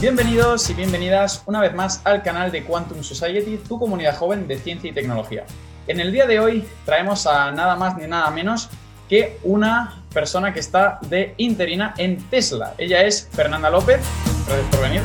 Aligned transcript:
Bienvenidos 0.00 0.70
y 0.70 0.72
bienvenidas 0.72 1.42
una 1.44 1.60
vez 1.60 1.74
más 1.74 2.00
al 2.06 2.22
canal 2.22 2.50
de 2.50 2.64
Quantum 2.64 3.02
Society, 3.02 3.58
tu 3.68 3.78
comunidad 3.78 4.16
joven 4.16 4.48
de 4.48 4.56
ciencia 4.56 4.88
y 4.88 4.94
tecnología. 4.94 5.44
En 5.86 6.00
el 6.00 6.10
día 6.10 6.26
de 6.26 6.40
hoy 6.40 6.64
traemos 6.86 7.26
a 7.26 7.52
nada 7.52 7.76
más 7.76 7.98
ni 7.98 8.06
nada 8.06 8.30
menos 8.30 8.70
que 9.10 9.38
una 9.42 10.02
persona 10.10 10.54
que 10.54 10.60
está 10.60 11.00
de 11.02 11.34
interina 11.36 11.92
en 11.98 12.16
Tesla. 12.30 12.72
Ella 12.78 13.02
es 13.02 13.28
Fernanda 13.30 13.68
López. 13.68 14.00
Gracias 14.46 14.68
por 14.70 14.80
venir. 14.80 15.02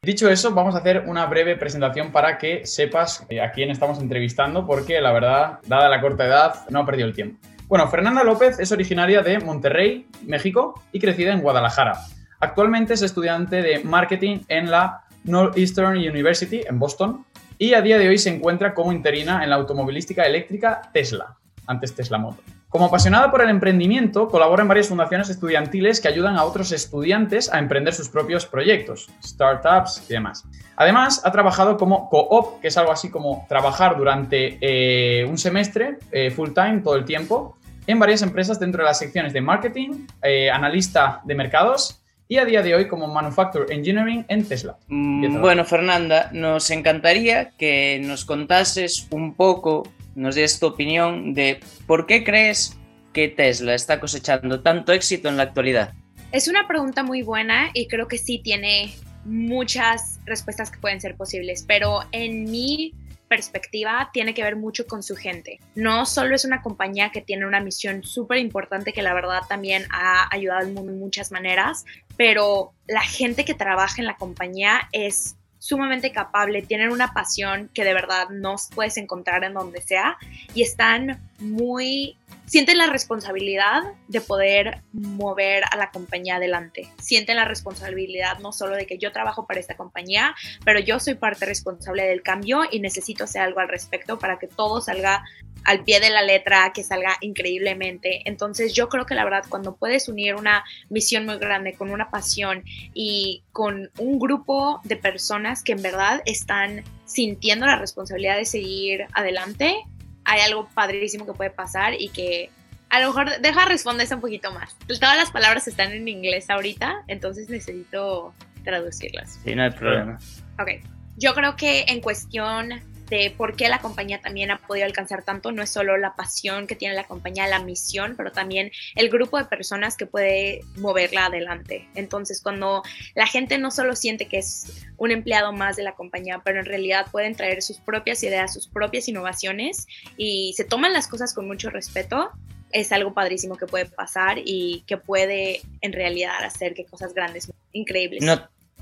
Dicho 0.00 0.30
eso, 0.30 0.54
vamos 0.54 0.74
a 0.74 0.78
hacer 0.78 1.04
una 1.06 1.26
breve 1.26 1.56
presentación 1.56 2.12
para 2.12 2.38
que 2.38 2.64
sepas 2.64 3.26
a 3.42 3.52
quién 3.52 3.70
estamos 3.70 3.98
entrevistando, 4.00 4.66
porque 4.66 5.02
la 5.02 5.12
verdad, 5.12 5.58
dada 5.66 5.90
la 5.90 6.00
corta 6.00 6.24
edad, 6.24 6.66
no 6.70 6.80
ha 6.80 6.86
perdido 6.86 7.08
el 7.08 7.14
tiempo. 7.14 7.46
Bueno, 7.66 7.88
Fernanda 7.88 8.22
López 8.22 8.58
es 8.58 8.72
originaria 8.72 9.22
de 9.22 9.38
Monterrey, 9.38 10.06
México, 10.26 10.82
y 10.92 11.00
crecida 11.00 11.32
en 11.32 11.40
Guadalajara. 11.40 11.98
Actualmente 12.40 12.92
es 12.92 13.00
estudiante 13.00 13.62
de 13.62 13.82
marketing 13.82 14.40
en 14.48 14.70
la 14.70 15.04
Northeastern 15.24 15.96
University 15.96 16.60
en 16.68 16.78
Boston 16.78 17.24
y 17.56 17.72
a 17.72 17.80
día 17.80 17.96
de 17.96 18.08
hoy 18.08 18.18
se 18.18 18.28
encuentra 18.28 18.74
como 18.74 18.92
interina 18.92 19.42
en 19.42 19.48
la 19.48 19.56
automovilística 19.56 20.24
eléctrica 20.24 20.82
Tesla, 20.92 21.36
antes 21.66 21.94
Tesla 21.94 22.18
Motor. 22.18 22.44
Como 22.68 22.86
apasionada 22.86 23.30
por 23.30 23.40
el 23.40 23.50
emprendimiento, 23.50 24.28
colabora 24.28 24.62
en 24.62 24.68
varias 24.68 24.88
fundaciones 24.88 25.30
estudiantiles 25.30 26.00
que 26.00 26.08
ayudan 26.08 26.36
a 26.36 26.44
otros 26.44 26.72
estudiantes 26.72 27.50
a 27.50 27.60
emprender 27.60 27.94
sus 27.94 28.08
propios 28.08 28.46
proyectos, 28.46 29.08
startups 29.22 30.04
y 30.10 30.12
demás. 30.12 30.44
Además, 30.74 31.22
ha 31.24 31.30
trabajado 31.30 31.76
como 31.76 32.10
co-op, 32.10 32.60
que 32.60 32.68
es 32.68 32.76
algo 32.76 32.90
así 32.90 33.10
como 33.10 33.46
trabajar 33.48 33.96
durante 33.96 34.58
eh, 34.60 35.24
un 35.24 35.38
semestre 35.38 35.98
eh, 36.10 36.32
full 36.32 36.50
time 36.50 36.80
todo 36.80 36.96
el 36.96 37.04
tiempo 37.04 37.56
en 37.86 37.98
varias 37.98 38.22
empresas 38.22 38.58
dentro 38.58 38.82
de 38.82 38.88
las 38.88 38.98
secciones 38.98 39.32
de 39.32 39.40
marketing, 39.40 40.06
eh, 40.22 40.50
analista 40.50 41.20
de 41.24 41.34
mercados 41.34 42.00
y 42.26 42.38
a 42.38 42.44
día 42.44 42.62
de 42.62 42.74
hoy 42.74 42.88
como 42.88 43.06
Manufacturing 43.06 43.70
Engineering 43.70 44.24
en 44.28 44.46
Tesla. 44.46 44.76
Mm, 44.88 45.40
bueno, 45.40 45.64
Fernanda, 45.64 46.30
nos 46.32 46.70
encantaría 46.70 47.50
que 47.50 48.00
nos 48.02 48.24
contases 48.24 49.06
un 49.10 49.34
poco, 49.34 49.86
nos 50.14 50.34
des 50.34 50.58
tu 50.58 50.66
opinión 50.66 51.34
de 51.34 51.60
por 51.86 52.06
qué 52.06 52.24
crees 52.24 52.78
que 53.12 53.28
Tesla 53.28 53.74
está 53.74 54.00
cosechando 54.00 54.60
tanto 54.60 54.92
éxito 54.92 55.28
en 55.28 55.36
la 55.36 55.44
actualidad. 55.44 55.92
Es 56.32 56.48
una 56.48 56.66
pregunta 56.66 57.02
muy 57.02 57.22
buena 57.22 57.70
y 57.74 57.86
creo 57.86 58.08
que 58.08 58.18
sí 58.18 58.40
tiene 58.42 58.92
muchas 59.24 60.20
respuestas 60.24 60.70
que 60.70 60.78
pueden 60.78 61.00
ser 61.00 61.16
posibles, 61.16 61.64
pero 61.66 62.00
en 62.12 62.50
mi 62.50 62.92
perspectiva 63.34 64.10
tiene 64.12 64.32
que 64.32 64.44
ver 64.44 64.54
mucho 64.54 64.86
con 64.86 65.02
su 65.02 65.16
gente. 65.16 65.58
No 65.74 66.06
solo 66.06 66.36
es 66.36 66.44
una 66.44 66.62
compañía 66.62 67.10
que 67.10 67.20
tiene 67.20 67.46
una 67.46 67.58
misión 67.58 68.04
súper 68.04 68.38
importante 68.38 68.92
que 68.92 69.02
la 69.02 69.12
verdad 69.12 69.40
también 69.48 69.86
ha 69.90 70.28
ayudado 70.32 70.60
al 70.60 70.72
mundo 70.72 70.92
en 70.92 71.00
muchas 71.00 71.32
maneras, 71.32 71.84
pero 72.16 72.72
la 72.86 73.00
gente 73.00 73.44
que 73.44 73.54
trabaja 73.54 74.00
en 74.00 74.06
la 74.06 74.16
compañía 74.16 74.88
es 74.92 75.36
sumamente 75.58 76.12
capable, 76.12 76.62
tienen 76.62 76.90
una 76.90 77.12
pasión 77.12 77.70
que 77.74 77.84
de 77.84 77.94
verdad 77.94 78.28
no 78.28 78.54
puedes 78.72 78.96
encontrar 78.98 79.42
en 79.42 79.54
donde 79.54 79.80
sea 79.82 80.16
y 80.54 80.62
están 80.62 81.18
muy 81.38 82.16
sienten 82.46 82.78
la 82.78 82.86
responsabilidad 82.86 83.82
de 84.08 84.20
poder 84.20 84.82
mover 84.92 85.64
a 85.70 85.76
la 85.76 85.90
compañía 85.90 86.36
adelante. 86.36 86.88
Sienten 87.00 87.36
la 87.36 87.44
responsabilidad 87.44 88.38
no 88.40 88.52
solo 88.52 88.76
de 88.76 88.86
que 88.86 88.98
yo 88.98 89.12
trabajo 89.12 89.46
para 89.46 89.60
esta 89.60 89.76
compañía, 89.76 90.34
pero 90.64 90.78
yo 90.78 91.00
soy 91.00 91.14
parte 91.14 91.46
responsable 91.46 92.04
del 92.04 92.22
cambio 92.22 92.62
y 92.70 92.80
necesito 92.80 93.24
hacer 93.24 93.42
algo 93.42 93.60
al 93.60 93.68
respecto 93.68 94.18
para 94.18 94.38
que 94.38 94.46
todo 94.46 94.80
salga 94.80 95.24
al 95.64 95.82
pie 95.82 95.98
de 95.98 96.10
la 96.10 96.22
letra, 96.22 96.72
que 96.74 96.84
salga 96.84 97.16
increíblemente. 97.22 98.20
Entonces 98.26 98.74
yo 98.74 98.88
creo 98.88 99.06
que 99.06 99.14
la 99.14 99.24
verdad 99.24 99.44
cuando 99.48 99.76
puedes 99.76 100.08
unir 100.08 100.34
una 100.34 100.64
misión 100.90 101.24
muy 101.24 101.38
grande 101.38 101.72
con 101.72 101.90
una 101.90 102.10
pasión 102.10 102.62
y 102.92 103.42
con 103.52 103.90
un 103.98 104.18
grupo 104.18 104.80
de 104.84 104.96
personas 104.96 105.62
que 105.62 105.72
en 105.72 105.82
verdad 105.82 106.22
están 106.26 106.84
sintiendo 107.06 107.66
la 107.66 107.76
responsabilidad 107.76 108.36
de 108.36 108.44
seguir 108.44 109.06
adelante, 109.12 109.74
hay 110.24 110.40
algo 110.40 110.68
padrísimo 110.74 111.26
que 111.26 111.32
puede 111.32 111.50
pasar 111.50 111.94
y 111.98 112.08
que 112.08 112.50
a 112.90 113.00
lo 113.00 113.08
mejor 113.08 113.40
deja 113.40 113.64
responderse 113.64 114.14
un 114.14 114.20
poquito 114.20 114.52
más. 114.52 114.76
Todas 114.86 115.16
las 115.16 115.30
palabras 115.30 115.66
están 115.66 115.92
en 115.92 116.06
inglés 116.06 116.48
ahorita, 116.50 117.02
entonces 117.08 117.48
necesito 117.48 118.32
traducirlas. 118.62 119.40
Sí, 119.44 119.54
no 119.54 119.64
hay 119.64 119.70
problema. 119.70 120.18
Ok. 120.60 120.68
Yo 121.16 121.34
creo 121.34 121.56
que 121.56 121.84
en 121.88 122.00
cuestión 122.00 122.70
de 123.08 123.34
por 123.36 123.56
qué 123.56 123.68
la 123.68 123.80
compañía 123.80 124.20
también 124.20 124.50
ha 124.50 124.58
podido 124.58 124.86
alcanzar 124.86 125.22
tanto, 125.24 125.52
no 125.52 125.62
es 125.62 125.70
solo 125.70 125.96
la 125.96 126.14
pasión 126.16 126.66
que 126.66 126.76
tiene 126.76 126.94
la 126.94 127.04
compañía, 127.04 127.46
la 127.46 127.62
misión, 127.62 128.14
pero 128.16 128.32
también 128.32 128.70
el 128.94 129.10
grupo 129.10 129.38
de 129.38 129.44
personas 129.44 129.96
que 129.96 130.06
puede 130.06 130.60
moverla 130.76 131.26
adelante. 131.26 131.88
Entonces, 131.94 132.40
cuando 132.42 132.82
la 133.14 133.26
gente 133.26 133.58
no 133.58 133.70
solo 133.70 133.94
siente 133.94 134.26
que 134.26 134.38
es 134.38 134.84
un 134.96 135.10
empleado 135.10 135.52
más 135.52 135.76
de 135.76 135.82
la 135.82 135.92
compañía, 135.92 136.40
pero 136.44 136.60
en 136.60 136.66
realidad 136.66 137.06
pueden 137.10 137.34
traer 137.34 137.62
sus 137.62 137.78
propias 137.78 138.22
ideas, 138.22 138.52
sus 138.52 138.68
propias 138.68 139.08
innovaciones 139.08 139.86
y 140.16 140.54
se 140.56 140.64
toman 140.64 140.92
las 140.92 141.08
cosas 141.08 141.34
con 141.34 141.46
mucho 141.46 141.70
respeto, 141.70 142.30
es 142.70 142.90
algo 142.90 143.14
padrísimo 143.14 143.56
que 143.56 143.66
puede 143.66 143.86
pasar 143.86 144.38
y 144.44 144.82
que 144.86 144.96
puede 144.96 145.62
en 145.80 145.92
realidad 145.92 146.42
hacer 146.42 146.74
que 146.74 146.84
cosas 146.84 147.14
grandes, 147.14 147.52
increíbles. 147.72 148.24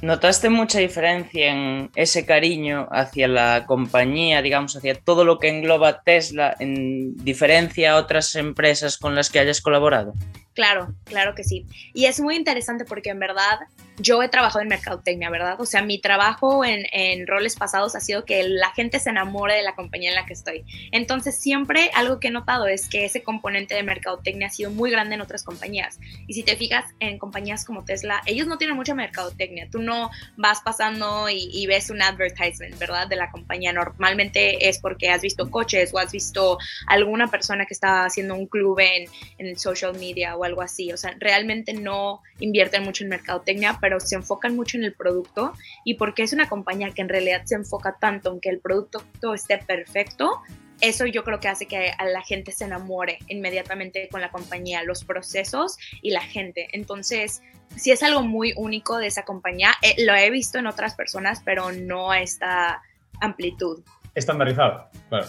¿Notaste 0.00 0.48
mucha 0.50 0.80
diferencia 0.80 1.52
en 1.52 1.90
ese 1.94 2.26
cariño 2.26 2.88
hacia 2.90 3.28
la 3.28 3.64
compañía, 3.66 4.42
digamos, 4.42 4.76
hacia 4.76 4.94
todo 4.94 5.24
lo 5.24 5.38
que 5.38 5.48
engloba 5.48 6.02
Tesla, 6.02 6.56
en 6.58 7.16
diferencia 7.18 7.92
a 7.92 7.96
otras 7.96 8.34
empresas 8.34 8.98
con 8.98 9.14
las 9.14 9.30
que 9.30 9.38
hayas 9.38 9.60
colaborado? 9.60 10.14
Claro, 10.54 10.94
claro 11.04 11.34
que 11.34 11.44
sí. 11.44 11.66
Y 11.94 12.06
es 12.06 12.20
muy 12.20 12.36
interesante 12.36 12.84
porque 12.84 13.10
en 13.10 13.20
verdad 13.20 13.60
yo 13.98 14.22
he 14.22 14.28
trabajado 14.28 14.62
en 14.62 14.68
mercadotecnia, 14.68 15.30
¿verdad? 15.30 15.60
O 15.60 15.66
sea, 15.66 15.82
mi 15.82 15.98
trabajo 16.00 16.64
en, 16.64 16.82
roles 17.26 17.56
pasados 17.56 17.94
ha 17.94 18.00
sido 18.00 18.24
que 18.24 18.42
la 18.44 18.70
gente 18.70 18.98
se 18.98 19.10
enamore 19.10 19.54
de 19.54 19.62
la 19.62 19.74
compañía 19.74 20.10
en 20.10 20.16
la 20.16 20.26
que 20.26 20.32
estoy. 20.32 20.64
Entonces, 20.90 21.38
siempre 21.38 21.90
algo 21.94 22.18
que 22.18 22.28
he 22.28 22.30
notado 22.30 22.66
es 22.66 22.88
que 22.88 23.04
ese 23.04 23.22
componente 23.22 23.74
de 23.74 23.82
mercadotecnia 23.82 24.48
ha 24.48 24.50
sido 24.50 24.70
muy 24.70 24.90
grande 24.90 25.14
en 25.14 25.20
otras 25.20 25.44
compañías. 25.44 25.98
Y 26.26 26.34
si 26.34 26.42
te 26.42 26.56
fijas 26.56 26.84
en 27.00 27.18
compañías 27.18 27.64
como 27.64 27.84
Tesla, 27.84 28.22
ellos 28.26 28.46
no 28.46 28.58
tienen 28.58 28.76
mucha 28.76 28.94
mercadotecnia. 28.94 29.68
Tú 29.70 29.80
no 29.80 30.10
vas 30.36 30.60
pasando 30.62 31.28
y, 31.28 31.50
y 31.52 31.66
ves 31.66 31.90
un 31.90 32.02
advertisement, 32.02 32.78
¿verdad? 32.78 33.06
De 33.08 33.16
la 33.16 33.30
compañía. 33.30 33.72
Normalmente 33.72 34.68
es 34.68 34.78
porque 34.78 35.10
has 35.10 35.22
visto 35.22 35.50
coches 35.50 35.92
o 35.92 35.98
has 35.98 36.12
visto 36.12 36.58
alguna 36.86 37.28
persona 37.28 37.66
que 37.66 37.74
está 37.74 38.04
haciendo 38.04 38.34
un 38.34 38.46
club 38.46 38.80
en, 38.80 39.08
en 39.38 39.58
social 39.58 39.98
media 39.98 40.36
o 40.36 40.44
algo 40.44 40.62
así. 40.62 40.92
O 40.92 40.96
sea, 40.96 41.14
realmente 41.18 41.72
no 41.72 42.22
invierten 42.40 42.82
mucho 42.82 43.04
en 43.04 43.10
mercadotecnia, 43.10 43.78
pero 43.80 43.91
se 44.00 44.16
enfocan 44.16 44.56
mucho 44.56 44.76
en 44.76 44.84
el 44.84 44.94
producto 44.94 45.52
y 45.84 45.94
porque 45.94 46.22
es 46.22 46.32
una 46.32 46.48
compañía 46.48 46.90
que 46.90 47.02
en 47.02 47.08
realidad 47.08 47.42
se 47.44 47.54
enfoca 47.54 47.96
tanto 48.00 48.32
en 48.32 48.40
que 48.40 48.48
el 48.50 48.60
producto 48.60 49.02
esté 49.34 49.58
perfecto, 49.58 50.42
eso 50.82 51.06
yo 51.06 51.22
creo 51.22 51.38
que 51.38 51.48
hace 51.48 51.66
que 51.66 51.92
a 51.96 52.04
la 52.06 52.22
gente 52.22 52.50
se 52.50 52.64
enamore 52.64 53.18
inmediatamente 53.28 54.08
con 54.10 54.20
la 54.20 54.30
compañía, 54.30 54.82
los 54.82 55.04
procesos 55.04 55.78
y 56.02 56.10
la 56.10 56.22
gente. 56.22 56.68
Entonces, 56.72 57.40
sí 57.76 57.92
es 57.92 58.02
algo 58.02 58.22
muy 58.22 58.52
único 58.56 58.98
de 58.98 59.06
esa 59.06 59.24
compañía. 59.24 59.70
Eh, 59.80 60.04
lo 60.04 60.14
he 60.14 60.28
visto 60.30 60.58
en 60.58 60.66
otras 60.66 60.96
personas, 60.96 61.40
pero 61.44 61.70
no 61.70 62.10
a 62.10 62.20
esta 62.20 62.82
amplitud. 63.20 63.82
Estandarizado, 64.16 64.90
claro. 65.08 65.26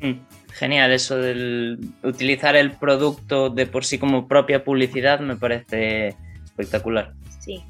Mm, 0.00 0.20
genial, 0.52 0.92
eso 0.92 1.16
del 1.16 1.78
utilizar 2.02 2.54
el 2.54 2.72
producto 2.72 3.48
de 3.48 3.66
por 3.66 3.86
sí 3.86 3.98
como 3.98 4.28
propia 4.28 4.62
publicidad 4.64 5.20
me 5.20 5.36
parece 5.36 6.14
espectacular. 6.44 7.14
Sí. 7.40 7.64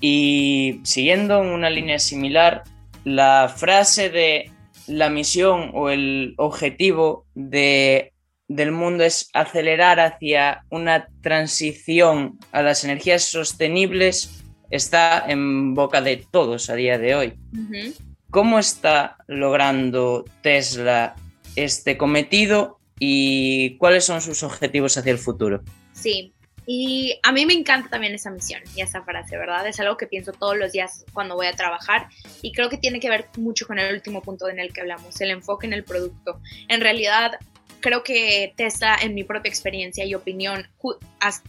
Y 0.00 0.80
siguiendo 0.82 1.42
en 1.42 1.50
una 1.50 1.70
línea 1.70 1.98
similar, 1.98 2.64
la 3.04 3.52
frase 3.54 4.10
de 4.10 4.50
la 4.86 5.10
misión 5.10 5.70
o 5.74 5.90
el 5.90 6.34
objetivo 6.38 7.26
de, 7.34 8.12
del 8.48 8.72
mundo 8.72 9.04
es 9.04 9.30
acelerar 9.32 10.00
hacia 10.00 10.64
una 10.70 11.08
transición 11.22 12.38
a 12.52 12.62
las 12.62 12.84
energías 12.84 13.24
sostenibles 13.24 14.40
está 14.70 15.24
en 15.28 15.74
boca 15.74 16.00
de 16.00 16.24
todos 16.30 16.70
a 16.70 16.74
día 16.74 16.98
de 16.98 17.14
hoy. 17.14 17.34
¿Cómo 18.30 18.58
está 18.58 19.16
logrando 19.26 20.24
Tesla 20.42 21.16
este 21.56 21.98
cometido 21.98 22.78
y 22.98 23.76
cuáles 23.78 24.04
son 24.04 24.20
sus 24.20 24.42
objetivos 24.42 24.96
hacia 24.96 25.12
el 25.12 25.18
futuro? 25.18 25.62
Sí, 25.92 26.32
y 26.72 27.18
a 27.24 27.32
mí 27.32 27.46
me 27.46 27.52
encanta 27.52 27.88
también 27.90 28.14
esa 28.14 28.30
misión 28.30 28.62
y 28.76 28.80
esa 28.80 29.02
frase, 29.02 29.36
¿verdad? 29.36 29.66
Es 29.66 29.80
algo 29.80 29.96
que 29.96 30.06
pienso 30.06 30.30
todos 30.30 30.56
los 30.56 30.70
días 30.70 31.04
cuando 31.12 31.34
voy 31.34 31.48
a 31.48 31.52
trabajar 31.52 32.06
y 32.42 32.52
creo 32.52 32.68
que 32.68 32.76
tiene 32.76 33.00
que 33.00 33.10
ver 33.10 33.26
mucho 33.38 33.66
con 33.66 33.80
el 33.80 33.92
último 33.92 34.22
punto 34.22 34.48
en 34.48 34.60
el 34.60 34.72
que 34.72 34.82
hablamos, 34.82 35.20
el 35.20 35.30
enfoque 35.32 35.66
en 35.66 35.72
el 35.72 35.82
producto. 35.82 36.40
En 36.68 36.80
realidad, 36.80 37.40
creo 37.80 38.04
que 38.04 38.54
Tesla, 38.56 38.96
en 39.02 39.16
mi 39.16 39.24
propia 39.24 39.50
experiencia 39.50 40.04
y 40.04 40.14
opinión, 40.14 40.68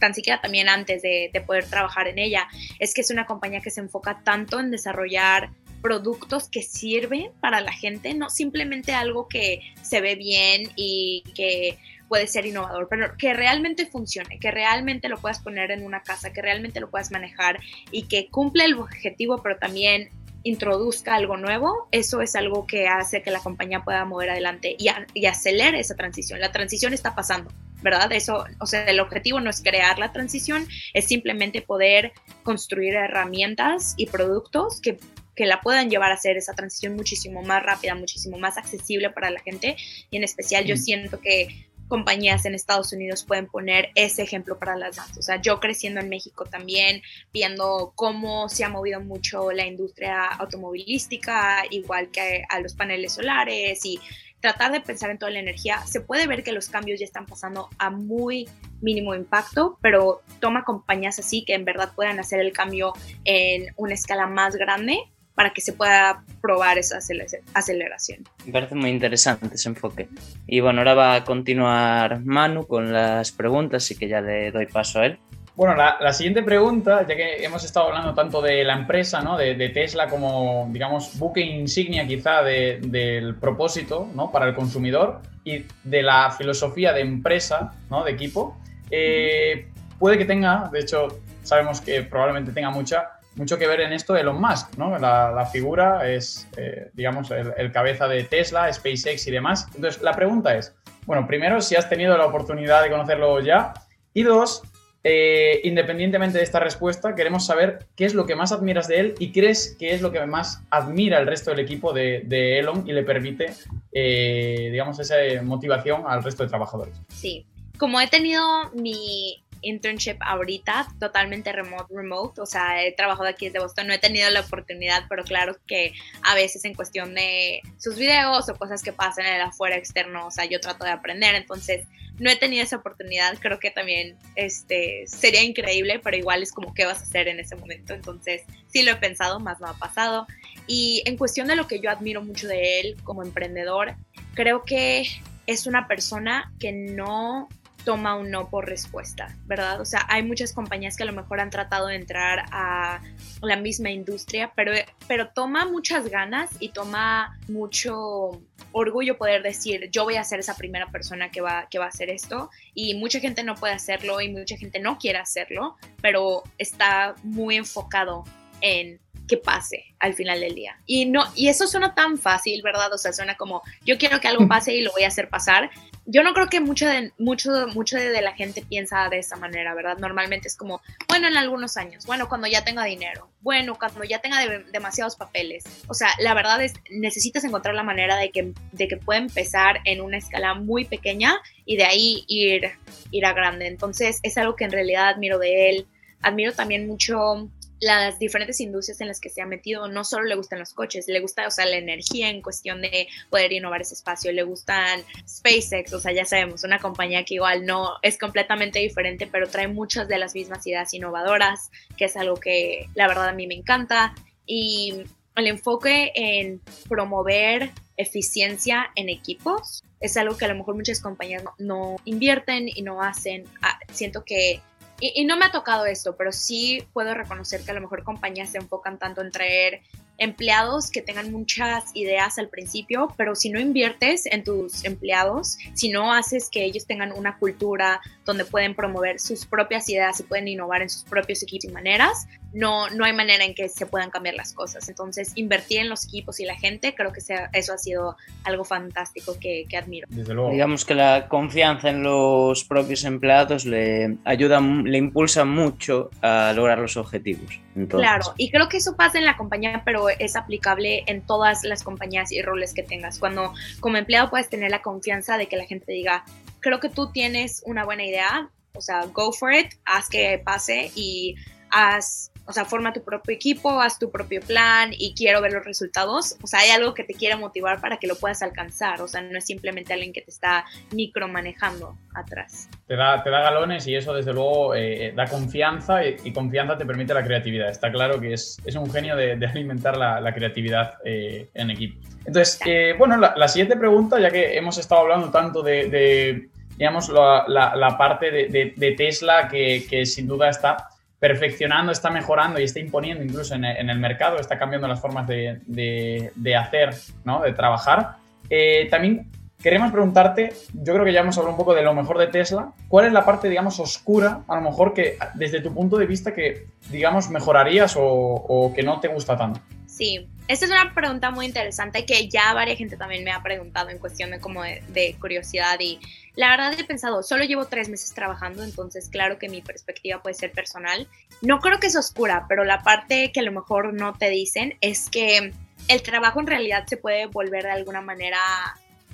tan 0.00 0.12
siquiera 0.12 0.40
también 0.40 0.68
antes 0.68 1.02
de, 1.02 1.30
de 1.32 1.40
poder 1.40 1.66
trabajar 1.66 2.08
en 2.08 2.18
ella, 2.18 2.48
es 2.80 2.92
que 2.92 3.02
es 3.02 3.10
una 3.12 3.24
compañía 3.24 3.60
que 3.60 3.70
se 3.70 3.80
enfoca 3.80 4.22
tanto 4.24 4.58
en 4.58 4.72
desarrollar 4.72 5.50
productos 5.82 6.48
que 6.48 6.62
sirven 6.62 7.30
para 7.40 7.60
la 7.60 7.72
gente, 7.72 8.12
no 8.14 8.28
simplemente 8.28 8.92
algo 8.92 9.28
que 9.28 9.60
se 9.82 10.00
ve 10.00 10.16
bien 10.16 10.68
y 10.74 11.22
que 11.36 11.78
puede 12.12 12.26
ser 12.26 12.44
innovador, 12.44 12.88
pero 12.90 13.16
que 13.16 13.32
realmente 13.32 13.86
funcione, 13.86 14.38
que 14.38 14.50
realmente 14.50 15.08
lo 15.08 15.16
puedas 15.16 15.40
poner 15.40 15.70
en 15.70 15.82
una 15.82 16.02
casa, 16.02 16.30
que 16.30 16.42
realmente 16.42 16.78
lo 16.78 16.90
puedas 16.90 17.10
manejar 17.10 17.58
y 17.90 18.02
que 18.02 18.28
cumple 18.28 18.66
el 18.66 18.74
objetivo, 18.74 19.42
pero 19.42 19.56
también 19.56 20.10
introduzca 20.42 21.14
algo 21.14 21.38
nuevo, 21.38 21.88
eso 21.90 22.20
es 22.20 22.36
algo 22.36 22.66
que 22.66 22.86
hace 22.86 23.22
que 23.22 23.30
la 23.30 23.40
compañía 23.40 23.80
pueda 23.82 24.04
mover 24.04 24.28
adelante 24.28 24.76
y, 24.78 24.90
y 25.14 25.24
acelere 25.24 25.80
esa 25.80 25.94
transición. 25.94 26.38
La 26.38 26.52
transición 26.52 26.92
está 26.92 27.14
pasando, 27.14 27.50
¿verdad? 27.80 28.12
Eso, 28.12 28.44
o 28.60 28.66
sea, 28.66 28.84
el 28.84 29.00
objetivo 29.00 29.40
no 29.40 29.48
es 29.48 29.62
crear 29.62 29.98
la 29.98 30.12
transición, 30.12 30.68
es 30.92 31.06
simplemente 31.06 31.62
poder 31.62 32.12
construir 32.42 32.92
herramientas 32.92 33.94
y 33.96 34.04
productos 34.04 34.82
que 34.82 34.98
que 35.34 35.46
la 35.46 35.60
puedan 35.60 35.88
llevar 35.88 36.10
a 36.10 36.14
hacer 36.14 36.36
esa 36.36 36.52
transición 36.52 36.94
muchísimo 36.94 37.42
más 37.42 37.62
rápida, 37.62 37.94
muchísimo 37.94 38.38
más 38.38 38.58
accesible 38.58 39.10
para 39.10 39.30
la 39.30 39.40
gente. 39.40 39.76
Y 40.10 40.16
en 40.16 40.24
especial 40.24 40.64
yo 40.64 40.74
mm. 40.74 40.78
siento 40.78 41.20
que 41.20 41.66
compañías 41.92 42.46
en 42.46 42.54
Estados 42.54 42.90
Unidos 42.94 43.22
pueden 43.22 43.48
poner 43.48 43.90
ese 43.94 44.22
ejemplo 44.22 44.58
para 44.58 44.76
las 44.76 44.96
danzas. 44.96 45.18
O 45.18 45.20
sea, 45.20 45.42
yo 45.42 45.60
creciendo 45.60 46.00
en 46.00 46.08
México 46.08 46.46
también, 46.46 47.02
viendo 47.34 47.92
cómo 47.94 48.48
se 48.48 48.64
ha 48.64 48.70
movido 48.70 49.02
mucho 49.02 49.52
la 49.52 49.66
industria 49.66 50.24
automovilística, 50.28 51.64
igual 51.68 52.08
que 52.10 52.44
a 52.48 52.60
los 52.60 52.72
paneles 52.72 53.12
solares 53.12 53.84
y 53.84 54.00
tratar 54.40 54.72
de 54.72 54.80
pensar 54.80 55.10
en 55.10 55.18
toda 55.18 55.32
la 55.32 55.40
energía, 55.40 55.84
se 55.86 56.00
puede 56.00 56.26
ver 56.26 56.42
que 56.42 56.52
los 56.52 56.70
cambios 56.70 56.98
ya 56.98 57.04
están 57.04 57.26
pasando 57.26 57.68
a 57.76 57.90
muy 57.90 58.48
mínimo 58.80 59.14
impacto, 59.14 59.76
pero 59.82 60.22
toma 60.40 60.64
compañías 60.64 61.18
así 61.18 61.44
que 61.44 61.52
en 61.52 61.66
verdad 61.66 61.92
puedan 61.94 62.18
hacer 62.18 62.40
el 62.40 62.54
cambio 62.54 62.94
en 63.24 63.66
una 63.76 63.92
escala 63.92 64.26
más 64.26 64.56
grande 64.56 64.98
para 65.34 65.50
que 65.50 65.60
se 65.60 65.72
pueda 65.72 66.24
probar 66.40 66.78
esa 66.78 66.98
aceleración. 66.98 68.24
Me 68.44 68.52
parece 68.52 68.74
muy 68.74 68.90
interesante 68.90 69.54
ese 69.54 69.68
enfoque. 69.68 70.08
Y 70.46 70.60
bueno, 70.60 70.80
ahora 70.80 70.94
va 70.94 71.14
a 71.14 71.24
continuar 71.24 72.20
Manu 72.24 72.66
con 72.66 72.92
las 72.92 73.32
preguntas, 73.32 73.84
así 73.84 73.96
que 73.96 74.08
ya 74.08 74.20
le 74.20 74.50
doy 74.50 74.66
paso 74.66 75.00
a 75.00 75.06
él. 75.06 75.18
Bueno, 75.54 75.74
la, 75.76 76.12
siguiente 76.14 76.42
pregunta, 76.42 77.06
ya 77.06 77.14
que 77.14 77.44
hemos 77.44 77.62
estado 77.62 77.88
hablando 77.88 78.14
tanto 78.14 78.40
de 78.40 78.64
la 78.64 78.72
empresa, 78.72 79.20
¿no? 79.20 79.36
de, 79.36 79.68
Tesla 79.68 80.08
como, 80.08 80.66
digamos, 80.72 81.18
buque 81.18 81.42
insignia 81.42 82.06
quizá 82.06 82.42
del 82.42 83.34
propósito 83.38 84.08
¿no? 84.14 84.32
para 84.32 84.46
el 84.46 84.54
consumidor 84.54 85.20
y 85.44 85.66
de 85.84 86.02
la 86.02 86.30
filosofía 86.30 86.94
de 86.94 87.02
empresa, 87.02 87.74
¿no? 87.90 88.02
de 88.02 88.12
equipo, 88.12 88.56
eh, 88.90 89.68
puede 89.98 90.16
que 90.16 90.24
tenga, 90.24 90.70
de 90.72 90.80
hecho, 90.80 91.20
sabemos 91.42 91.82
que 91.82 92.02
probablemente 92.02 92.52
tenga 92.52 92.70
mucha, 92.70 93.18
mucho 93.36 93.58
que 93.58 93.66
ver 93.66 93.80
en 93.80 93.92
esto 93.92 94.16
Elon 94.16 94.40
Musk, 94.40 94.76
¿no? 94.76 94.98
La, 94.98 95.48
figura 95.50 96.08
es, 96.10 96.48
eh, 96.56 96.90
digamos, 96.92 97.30
el, 97.30 97.72
cabeza 97.72 98.08
de 98.08 98.24
Tesla, 98.24 98.72
SpaceX 98.72 99.26
y 99.26 99.30
demás. 99.30 99.66
Entonces, 99.74 100.02
la 100.02 100.12
pregunta 100.12 100.56
es, 100.56 100.74
bueno, 101.06 101.26
primero, 101.26 101.60
si 101.60 101.74
has 101.76 101.88
tenido 101.88 102.16
la 102.16 102.26
oportunidad 102.26 102.82
de 102.82 102.90
conocerlo 102.90 103.40
ya, 103.40 103.72
y 104.14 104.22
dos, 104.22 104.62
eh, 105.04 105.60
independientemente 105.64 106.38
de 106.38 106.44
esta 106.44 106.60
respuesta, 106.60 107.14
queremos 107.14 107.46
saber 107.46 107.86
qué 107.96 108.04
es 108.04 108.14
lo 108.14 108.26
que 108.26 108.36
más 108.36 108.52
admiras 108.52 108.86
de 108.86 109.00
él 109.00 109.14
y 109.18 109.32
crees 109.32 109.76
que 109.78 109.94
es 109.94 110.02
lo 110.02 110.12
que 110.12 110.24
más 110.26 110.62
admira 110.70 111.18
el 111.18 111.26
resto 111.26 111.50
del 111.50 111.60
equipo 111.60 111.92
de, 111.92 112.58
Elon 112.58 112.84
y 112.86 112.92
le 112.92 113.02
permite, 113.02 113.52
eh, 113.92 114.68
digamos, 114.70 114.98
esa 115.00 115.16
motivación 115.42 116.04
al 116.06 116.22
resto 116.22 116.44
de 116.44 116.50
trabajadores. 116.50 117.00
Sí, 117.08 117.46
como 117.78 118.00
he 118.00 118.06
tenido 118.06 118.70
mi 118.74 119.42
internship 119.62 120.18
ahorita 120.20 120.88
totalmente 121.00 121.52
remote, 121.52 121.86
remote, 121.90 122.40
o 122.40 122.46
sea, 122.46 122.84
he 122.84 122.92
trabajado 122.92 123.28
aquí 123.28 123.46
desde 123.46 123.60
Boston, 123.60 123.86
no 123.86 123.94
he 123.94 123.98
tenido 123.98 124.28
la 124.30 124.40
oportunidad, 124.40 125.04
pero 125.08 125.24
claro 125.24 125.56
que 125.66 125.92
a 126.22 126.34
veces 126.34 126.64
en 126.64 126.74
cuestión 126.74 127.14
de 127.14 127.62
sus 127.78 127.96
videos 127.96 128.48
o 128.48 128.54
cosas 128.56 128.82
que 128.82 128.92
pasan 128.92 129.26
en 129.26 129.34
el 129.34 129.42
afuera 129.42 129.76
externo, 129.76 130.26
o 130.26 130.30
sea, 130.30 130.44
yo 130.44 130.60
trato 130.60 130.84
de 130.84 130.90
aprender, 130.90 131.34
entonces 131.34 131.86
no 132.18 132.30
he 132.30 132.36
tenido 132.36 132.62
esa 132.62 132.76
oportunidad, 132.76 133.38
creo 133.38 133.58
que 133.58 133.70
también 133.70 134.16
este, 134.36 135.04
sería 135.06 135.42
increíble, 135.42 136.00
pero 136.02 136.16
igual 136.16 136.42
es 136.42 136.52
como 136.52 136.74
qué 136.74 136.84
vas 136.84 137.00
a 137.00 137.02
hacer 137.02 137.28
en 137.28 137.40
ese 137.40 137.56
momento, 137.56 137.94
entonces 137.94 138.42
sí 138.68 138.82
lo 138.82 138.92
he 138.92 138.96
pensado, 138.96 139.40
más 139.40 139.60
no 139.60 139.66
ha 139.66 139.74
pasado. 139.74 140.26
Y 140.66 141.02
en 141.06 141.16
cuestión 141.16 141.48
de 141.48 141.56
lo 141.56 141.66
que 141.66 141.80
yo 141.80 141.90
admiro 141.90 142.22
mucho 142.22 142.46
de 142.46 142.80
él 142.80 142.96
como 143.02 143.22
emprendedor, 143.22 143.94
creo 144.34 144.62
que 144.64 145.04
es 145.46 145.66
una 145.66 145.88
persona 145.88 146.52
que 146.60 146.72
no 146.72 147.48
toma 147.84 148.14
un 148.14 148.30
no 148.30 148.48
por 148.48 148.68
respuesta, 148.68 149.36
¿verdad? 149.46 149.80
O 149.80 149.84
sea, 149.84 150.06
hay 150.08 150.22
muchas 150.22 150.52
compañías 150.52 150.96
que 150.96 151.02
a 151.02 151.06
lo 151.06 151.12
mejor 151.12 151.40
han 151.40 151.50
tratado 151.50 151.88
de 151.88 151.96
entrar 151.96 152.44
a 152.50 153.00
la 153.40 153.56
misma 153.56 153.90
industria, 153.90 154.52
pero, 154.54 154.72
pero 155.08 155.28
toma 155.28 155.64
muchas 155.64 156.08
ganas 156.08 156.50
y 156.60 156.70
toma 156.70 157.38
mucho 157.48 158.40
orgullo 158.72 159.18
poder 159.18 159.42
decir, 159.42 159.90
yo 159.90 160.04
voy 160.04 160.16
a 160.16 160.24
ser 160.24 160.40
esa 160.40 160.56
primera 160.56 160.86
persona 160.86 161.30
que 161.30 161.40
va, 161.40 161.66
que 161.70 161.78
va 161.78 161.86
a 161.86 161.88
hacer 161.88 162.10
esto 162.10 162.50
y 162.74 162.94
mucha 162.94 163.20
gente 163.20 163.42
no 163.42 163.54
puede 163.54 163.74
hacerlo 163.74 164.20
y 164.20 164.28
mucha 164.28 164.56
gente 164.56 164.78
no 164.78 164.98
quiere 164.98 165.18
hacerlo, 165.18 165.76
pero 166.00 166.42
está 166.58 167.14
muy 167.22 167.56
enfocado 167.56 168.24
en 168.60 169.00
que 169.28 169.36
pase 169.36 169.84
al 169.98 170.14
final 170.14 170.40
del 170.40 170.54
día. 170.54 170.78
Y 170.86 171.06
no 171.06 171.24
y 171.34 171.48
eso 171.48 171.66
suena 171.66 171.94
tan 171.94 172.18
fácil, 172.18 172.60
¿verdad? 172.62 172.92
O 172.92 172.98
sea, 172.98 173.12
suena 173.12 173.36
como 173.36 173.62
yo 173.84 173.98
quiero 173.98 174.20
que 174.20 174.28
algo 174.28 174.48
pase 174.48 174.74
y 174.74 174.82
lo 174.82 174.92
voy 174.92 175.04
a 175.04 175.08
hacer 175.08 175.28
pasar, 175.28 175.70
yo 176.04 176.22
no 176.22 176.34
creo 176.34 176.48
que 176.48 176.60
mucho 176.60 176.86
de, 176.86 177.12
mucho, 177.18 177.50
mucho 177.74 177.96
de 177.96 178.20
la 178.22 178.32
gente 178.32 178.62
piensa 178.62 179.08
de 179.08 179.18
esa 179.18 179.36
manera, 179.36 179.74
¿verdad? 179.74 179.98
Normalmente 179.98 180.48
es 180.48 180.56
como, 180.56 180.80
bueno, 181.08 181.28
en 181.28 181.36
algunos 181.36 181.76
años, 181.76 182.06
bueno, 182.06 182.28
cuando 182.28 182.48
ya 182.48 182.64
tenga 182.64 182.84
dinero, 182.84 183.30
bueno, 183.40 183.76
cuando 183.78 184.02
ya 184.04 184.20
tenga 184.20 184.38
demasiados 184.72 185.16
papeles. 185.16 185.64
O 185.88 185.94
sea, 185.94 186.08
la 186.18 186.34
verdad 186.34 186.62
es, 186.62 186.74
necesitas 186.90 187.44
encontrar 187.44 187.74
la 187.74 187.84
manera 187.84 188.16
de 188.16 188.30
que, 188.30 188.52
de 188.72 188.88
que 188.88 188.96
pueda 188.96 189.20
empezar 189.20 189.80
en 189.84 190.00
una 190.00 190.18
escala 190.18 190.54
muy 190.54 190.84
pequeña 190.84 191.40
y 191.64 191.76
de 191.76 191.84
ahí 191.84 192.24
ir, 192.26 192.72
ir 193.10 193.26
a 193.26 193.32
grande. 193.32 193.68
Entonces, 193.68 194.18
es 194.22 194.36
algo 194.38 194.56
que 194.56 194.64
en 194.64 194.72
realidad 194.72 195.08
admiro 195.08 195.38
de 195.38 195.70
él. 195.70 195.86
Admiro 196.20 196.52
también 196.52 196.86
mucho 196.86 197.48
las 197.82 198.20
diferentes 198.20 198.60
industrias 198.60 199.00
en 199.00 199.08
las 199.08 199.18
que 199.18 199.28
se 199.28 199.42
ha 199.42 199.46
metido, 199.46 199.88
no 199.88 200.04
solo 200.04 200.24
le 200.24 200.36
gustan 200.36 200.60
los 200.60 200.72
coches, 200.72 201.08
le 201.08 201.18
gusta, 201.18 201.48
o 201.48 201.50
sea, 201.50 201.66
la 201.66 201.78
energía 201.78 202.30
en 202.30 202.40
cuestión 202.40 202.80
de 202.80 203.08
poder 203.28 203.52
innovar 203.52 203.80
ese 203.80 203.94
espacio, 203.94 204.30
le 204.30 204.44
gustan 204.44 205.02
SpaceX, 205.28 205.92
o 205.92 205.98
sea, 205.98 206.12
ya 206.12 206.24
sabemos, 206.24 206.62
una 206.62 206.78
compañía 206.78 207.24
que 207.24 207.34
igual 207.34 207.66
no 207.66 207.94
es 208.02 208.18
completamente 208.18 208.78
diferente, 208.78 209.26
pero 209.26 209.48
trae 209.48 209.66
muchas 209.66 210.06
de 210.06 210.16
las 210.18 210.32
mismas 210.36 210.64
ideas 210.64 210.94
innovadoras, 210.94 211.72
que 211.96 212.04
es 212.04 212.16
algo 212.16 212.36
que 212.36 212.88
la 212.94 213.08
verdad 213.08 213.28
a 213.28 213.32
mí 213.32 213.48
me 213.48 213.54
encanta, 213.54 214.14
y 214.46 215.02
el 215.34 215.46
enfoque 215.48 216.12
en 216.14 216.60
promover 216.88 217.72
eficiencia 217.96 218.92
en 218.94 219.08
equipos 219.08 219.82
es 219.98 220.16
algo 220.16 220.36
que 220.36 220.44
a 220.44 220.48
lo 220.48 220.54
mejor 220.54 220.76
muchas 220.76 221.00
compañías 221.00 221.42
no, 221.58 221.96
invierten 222.04 222.68
y 222.68 222.82
no 222.82 223.02
hacen. 223.02 223.44
Ah, 223.60 223.78
siento 223.92 224.24
que 224.24 224.60
y, 225.02 225.24
no 225.24 225.36
me 225.36 225.46
ha 225.46 225.50
tocado 225.50 225.84
esto, 225.84 226.14
pero 226.16 226.30
sí 226.30 226.86
puedo 226.92 227.12
reconocer 227.12 227.62
que 227.62 227.72
a 227.72 227.74
lo 227.74 227.80
mejor 227.80 228.04
compañías 228.04 228.50
se 228.50 228.58
enfocan 228.58 228.98
tanto 228.98 229.20
en 229.20 229.32
traer 229.32 229.82
empleados 230.16 230.90
que 230.92 231.02
tengan 231.02 231.32
muchas 231.32 231.90
ideas 231.94 232.38
al 232.38 232.48
principio, 232.48 233.12
pero 233.16 233.34
si 233.34 233.50
no 233.50 233.58
inviertes 233.58 234.26
en 234.26 234.44
tus 234.44 234.84
empleados, 234.84 235.58
si 235.74 235.88
no 235.88 236.12
haces 236.12 236.48
que 236.48 236.64
ellos 236.64 236.86
tengan 236.86 237.10
una 237.10 237.36
cultura 237.38 238.00
donde 238.24 238.44
pueden 238.44 238.76
promover 238.76 239.18
sus 239.18 239.44
propias 239.44 239.88
ideas 239.88 240.20
y 240.20 240.22
pueden 240.22 240.46
innovar 240.46 240.82
en 240.82 240.88
sus 240.88 241.02
propios 241.02 241.42
equipos 241.42 241.64
y 241.64 241.72
maneras, 241.72 242.28
no, 242.52 242.90
no 242.90 243.04
hay 243.04 243.12
manera 243.12 243.44
en 243.44 243.54
que 243.54 243.68
se 243.68 243.86
puedan 243.86 244.10
cambiar 244.10 244.34
las 244.34 244.52
cosas. 244.52 244.88
Entonces, 244.88 245.32
invertir 245.36 245.80
en 245.80 245.88
los 245.88 246.06
equipos 246.06 246.40
y 246.40 246.44
la 246.44 246.56
gente, 246.56 246.94
creo 246.94 247.12
que 247.12 247.20
eso 247.20 247.72
ha 247.72 247.78
sido 247.78 248.16
algo 248.44 248.64
fantástico 248.64 249.36
que, 249.40 249.66
admiro. 249.76 250.06
Digamos 250.10 250.84
que 250.84 250.94
la 250.94 251.28
confianza 251.28 251.90
en 251.90 252.02
los 252.02 252.64
propios 252.64 253.04
empleados 253.04 253.64
le 253.64 254.18
ayuda, 254.24 254.60
le 254.60 254.98
impulsa 254.98 255.44
mucho 255.44 256.10
a 256.20 256.52
lograr 256.54 256.78
los 256.78 256.96
objetivos. 256.96 257.60
Claro, 257.88 258.34
y 258.36 258.50
creo 258.50 258.68
que 258.68 258.76
eso 258.76 258.96
pasa 258.96 259.18
en 259.18 259.24
la 259.24 259.36
compañía, 259.36 259.82
pero 259.84 260.08
es 260.10 260.36
aplicable 260.36 261.04
en 261.06 261.22
todas 261.22 261.64
las 261.64 261.82
compañías 261.82 262.30
y 262.32 262.42
roles 262.42 262.74
que 262.74 262.82
tengas. 262.82 263.18
Cuando 263.18 263.54
como 263.80 263.96
empleado 263.96 264.28
puedes 264.28 264.48
tener 264.48 264.70
la 264.70 264.82
confianza 264.82 265.38
de 265.38 265.46
que 265.46 265.56
la 265.56 265.64
gente 265.64 265.90
diga, 265.92 266.24
creo 266.60 266.80
que 266.80 266.90
tú 266.90 267.10
tienes 267.12 267.62
una 267.64 267.84
buena 267.84 268.04
idea, 268.04 268.50
o 268.74 268.80
sea, 268.80 269.06
go 269.06 269.32
for 269.32 269.52
it, 269.52 269.74
haz 269.84 270.08
que 270.08 270.40
pase 270.44 270.90
y 270.94 271.36
haz 271.70 272.31
o 272.44 272.52
sea, 272.52 272.64
forma 272.64 272.92
tu 272.92 273.02
propio 273.02 273.34
equipo, 273.34 273.80
haz 273.80 273.98
tu 273.98 274.10
propio 274.10 274.40
plan 274.40 274.90
y 274.96 275.14
quiero 275.14 275.40
ver 275.40 275.52
los 275.52 275.64
resultados. 275.64 276.36
O 276.42 276.46
sea, 276.46 276.60
hay 276.60 276.70
algo 276.70 276.92
que 276.92 277.04
te 277.04 277.14
quiere 277.14 277.36
motivar 277.36 277.80
para 277.80 277.98
que 277.98 278.06
lo 278.06 278.16
puedas 278.16 278.42
alcanzar. 278.42 279.00
O 279.00 279.08
sea, 279.08 279.22
no 279.22 279.38
es 279.38 279.44
simplemente 279.44 279.92
alguien 279.92 280.12
que 280.12 280.22
te 280.22 280.30
está 280.30 280.64
micromanejando 280.92 281.96
atrás. 282.14 282.68
Te 282.86 282.96
da, 282.96 283.22
te 283.22 283.30
da 283.30 283.42
galones 283.42 283.86
y 283.86 283.94
eso, 283.94 284.12
desde 284.12 284.32
luego, 284.32 284.74
eh, 284.74 285.06
eh, 285.06 285.12
da 285.14 285.26
confianza 285.26 286.04
y, 286.04 286.32
confianza 286.32 286.76
te 286.76 286.84
permite 286.84 287.14
la 287.14 287.24
creatividad. 287.24 287.68
Está 287.68 287.92
claro 287.92 288.20
que 288.20 288.32
es, 288.32 288.58
es 288.64 288.74
un 288.74 288.90
genio 288.90 289.16
de, 289.16 289.32
alimentar 289.46 289.96
la, 289.96 290.34
creatividad 290.34 290.94
eh, 291.04 291.48
en 291.54 291.70
equipo. 291.70 292.00
Entonces, 292.24 292.58
bueno, 292.98 293.16
la, 293.18 293.48
siguiente 293.48 293.76
pregunta, 293.76 294.18
ya 294.18 294.30
que 294.30 294.56
hemos 294.56 294.78
estado 294.78 295.02
hablando 295.02 295.30
tanto 295.30 295.62
de, 295.62 296.48
digamos, 296.76 297.08
la, 297.08 297.44
la 297.48 297.96
parte 297.96 298.30
de, 298.30 298.74
de 298.76 298.92
Tesla 298.92 299.48
que, 299.48 299.86
que 299.88 300.06
sin 300.06 300.26
duda 300.26 300.48
está 300.50 300.88
perfeccionando, 301.22 301.92
está 301.92 302.10
mejorando 302.10 302.58
y 302.58 302.64
está 302.64 302.80
imponiendo 302.80 303.22
incluso 303.22 303.54
en 303.54 303.64
el, 303.64 303.98
mercado, 304.00 304.40
está 304.40 304.58
cambiando 304.58 304.88
las 304.88 305.00
formas 305.00 305.28
de, 305.28 306.32
hacer, 306.58 306.94
¿no? 307.22 307.42
de 307.42 307.52
trabajar. 307.52 308.16
Eh, 308.50 308.88
también 308.90 309.30
queremos 309.62 309.92
preguntarte, 309.92 310.52
yo 310.72 310.92
creo 310.92 311.04
que 311.04 311.12
ya 311.12 311.20
hemos 311.20 311.38
hablado 311.38 311.52
un 311.52 311.56
poco 311.56 311.74
de 311.74 311.82
lo 311.82 311.94
mejor 311.94 312.18
de 312.18 312.26
Tesla, 312.26 312.72
¿cuál 312.88 313.06
es 313.06 313.12
la 313.12 313.24
parte, 313.24 313.48
digamos, 313.48 313.78
oscura, 313.78 314.40
a 314.48 314.56
lo 314.56 314.62
mejor 314.62 314.94
que 314.94 315.16
desde 315.34 315.60
tu 315.60 315.72
punto 315.72 315.96
de 315.96 316.06
vista 316.06 316.34
que, 316.34 316.66
digamos, 316.90 317.30
mejorarías 317.30 317.94
o, 317.96 318.72
que 318.74 318.82
no 318.82 318.98
te 318.98 319.06
gusta 319.06 319.36
tanto? 319.36 319.60
Sí, 319.92 320.26
esta 320.48 320.64
es 320.64 320.70
una 320.70 320.94
pregunta 320.94 321.30
muy 321.30 321.44
interesante 321.44 322.06
que 322.06 322.26
ya 322.26 322.54
varias 322.54 322.78
gente 322.78 322.96
también 322.96 323.24
me 323.24 323.30
ha 323.30 323.42
preguntado 323.42 323.90
en 323.90 323.98
cuestión 323.98 324.30
de 324.30 324.40
como 324.40 324.62
de, 324.62 325.16
curiosidad 325.20 325.78
y 325.80 326.00
la 326.34 326.48
verdad 326.48 326.72
he 326.72 326.84
pensado, 326.84 327.22
solo 327.22 327.44
llevo 327.44 327.66
tres 327.66 327.90
meses 327.90 328.14
trabajando, 328.14 328.64
entonces 328.64 329.10
claro 329.10 329.38
que 329.38 329.50
mi 329.50 329.60
perspectiva 329.60 330.22
puede 330.22 330.32
ser 330.32 330.50
personal. 330.50 331.08
No 331.42 331.60
creo 331.60 331.78
que 331.78 331.88
es 331.88 331.96
oscura, 331.96 332.46
pero 332.48 332.64
la 332.64 332.80
parte 332.80 333.32
que 333.32 333.40
a 333.40 333.42
lo 333.42 333.52
mejor 333.52 333.92
no 333.92 334.14
te 334.14 334.30
dicen 334.30 334.78
es 334.80 335.10
que 335.10 335.52
el 335.88 336.02
trabajo 336.02 336.40
en 336.40 336.46
realidad 336.46 336.86
se 336.86 336.96
puede 336.96 337.26
volver 337.26 337.64
de 337.64 337.72
alguna 337.72 338.00
manera 338.00 338.38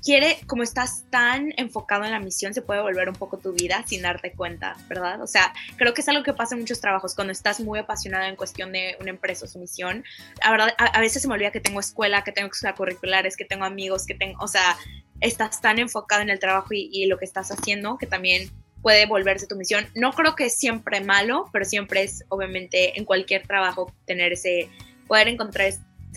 quiere, 0.09 0.39
como 0.47 0.63
estás 0.63 1.05
tan 1.11 1.53
enfocado 1.59 2.03
en 2.03 2.13
la 2.13 2.19
misión, 2.19 2.55
se 2.55 2.63
puede 2.63 2.81
volver 2.81 3.11
un 3.11 3.15
poco 3.15 3.37
tu 3.37 3.53
vida 3.53 3.85
sin 3.87 4.01
darte 4.01 4.33
cuenta, 4.33 4.75
¿verdad? 4.89 5.21
O 5.21 5.27
sea, 5.27 5.53
creo 5.77 5.93
que 5.93 6.01
es 6.01 6.09
algo 6.09 6.23
que 6.23 6.33
pasa 6.33 6.55
en 6.55 6.63
muchos 6.63 6.81
trabajos, 6.81 7.15
cuando 7.15 7.31
estás 7.31 7.61
muy 7.61 7.79
apasionado 7.79 8.25
en 8.25 8.35
cuestión 8.35 8.73
de 8.73 8.97
una 9.03 9.11
empresa 9.11 9.45
o 9.45 9.49
su 9.49 9.59
misión. 9.59 10.05
La 10.43 10.51
verdad, 10.51 10.75
a, 10.79 10.99
veces 10.99 11.21
se 11.21 11.29
me 11.29 11.35
olvida 11.35 11.51
que 11.51 11.61
tengo 11.61 11.79
escuela, 11.79 12.25
que 12.25 12.33
tengo 12.33 12.49
extracurriculares, 12.49 13.37
que 13.37 13.45
tengo 13.45 13.67
amigos, 13.67 14.07
que 14.07 14.15
tengo, 14.15 14.43
o 14.43 14.49
sea, 14.49 14.79
estás 15.21 15.61
tan 15.61 15.79
enfocado 15.79 16.23
en 16.23 16.31
el 16.31 16.39
trabajo 16.39 16.69
y, 16.71 16.89
y 16.91 17.05
lo 17.05 17.19
que 17.19 17.27
estás 17.27 17.51
haciendo 17.51 17.99
que 17.99 18.07
también 18.07 18.51
puede 18.81 19.05
volverse 19.05 19.47
tu 19.47 19.57
misión. 19.57 19.89
No 19.95 20.13
creo 20.13 20.35
que 20.35 20.47
es 20.47 20.55
siempre 20.57 21.03
malo, 21.03 21.51
pero 21.53 21.67
siempre 21.67 22.05
es, 22.05 22.25
obviamente, 22.31 22.99
en 22.99 23.05
cualquier 23.05 23.47
trabajo 23.47 23.93
tener 24.07 24.33
ese, 24.33 24.71
poder 25.07 25.29
encontrar 25.29 25.67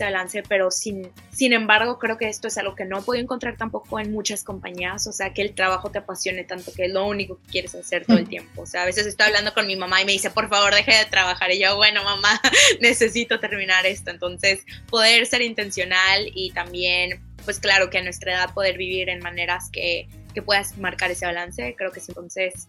este 0.02 0.04
balance, 0.04 0.42
pero 0.48 0.70
sin, 0.70 1.10
sin 1.30 1.52
embargo 1.52 1.98
creo 1.98 2.18
que 2.18 2.28
esto 2.28 2.48
es 2.48 2.58
algo 2.58 2.74
que 2.74 2.84
no 2.84 3.02
puedo 3.02 3.20
encontrar 3.20 3.56
tampoco 3.56 4.00
en 4.00 4.12
muchas 4.12 4.42
compañías, 4.42 5.06
o 5.06 5.12
sea, 5.12 5.32
que 5.32 5.42
el 5.42 5.54
trabajo 5.54 5.90
te 5.90 5.98
apasione 5.98 6.44
tanto 6.44 6.72
que 6.72 6.86
es 6.86 6.92
lo 6.92 7.06
único 7.06 7.38
que 7.40 7.52
quieres 7.52 7.74
hacer 7.74 8.04
todo 8.06 8.18
el 8.18 8.28
tiempo. 8.28 8.62
O 8.62 8.66
sea, 8.66 8.82
a 8.82 8.86
veces 8.86 9.06
estoy 9.06 9.26
hablando 9.26 9.54
con 9.54 9.66
mi 9.66 9.76
mamá 9.76 10.02
y 10.02 10.04
me 10.04 10.12
dice, 10.12 10.30
por 10.30 10.48
favor, 10.48 10.74
deje 10.74 10.96
de 10.96 11.04
trabajar. 11.04 11.50
Y 11.52 11.60
yo, 11.60 11.76
bueno, 11.76 12.02
mamá, 12.02 12.40
necesito 12.80 13.38
terminar 13.38 13.86
esto. 13.86 14.10
Entonces, 14.10 14.60
poder 14.88 15.26
ser 15.26 15.42
intencional 15.42 16.30
y 16.34 16.50
también, 16.52 17.22
pues 17.44 17.58
claro, 17.60 17.90
que 17.90 17.98
a 17.98 18.02
nuestra 18.02 18.32
edad 18.32 18.54
poder 18.54 18.76
vivir 18.76 19.08
en 19.08 19.20
maneras 19.20 19.68
que, 19.70 20.08
que 20.34 20.42
puedas 20.42 20.78
marcar 20.78 21.10
ese 21.10 21.26
balance, 21.26 21.74
creo 21.76 21.92
que 21.92 22.00
entonces 22.06 22.66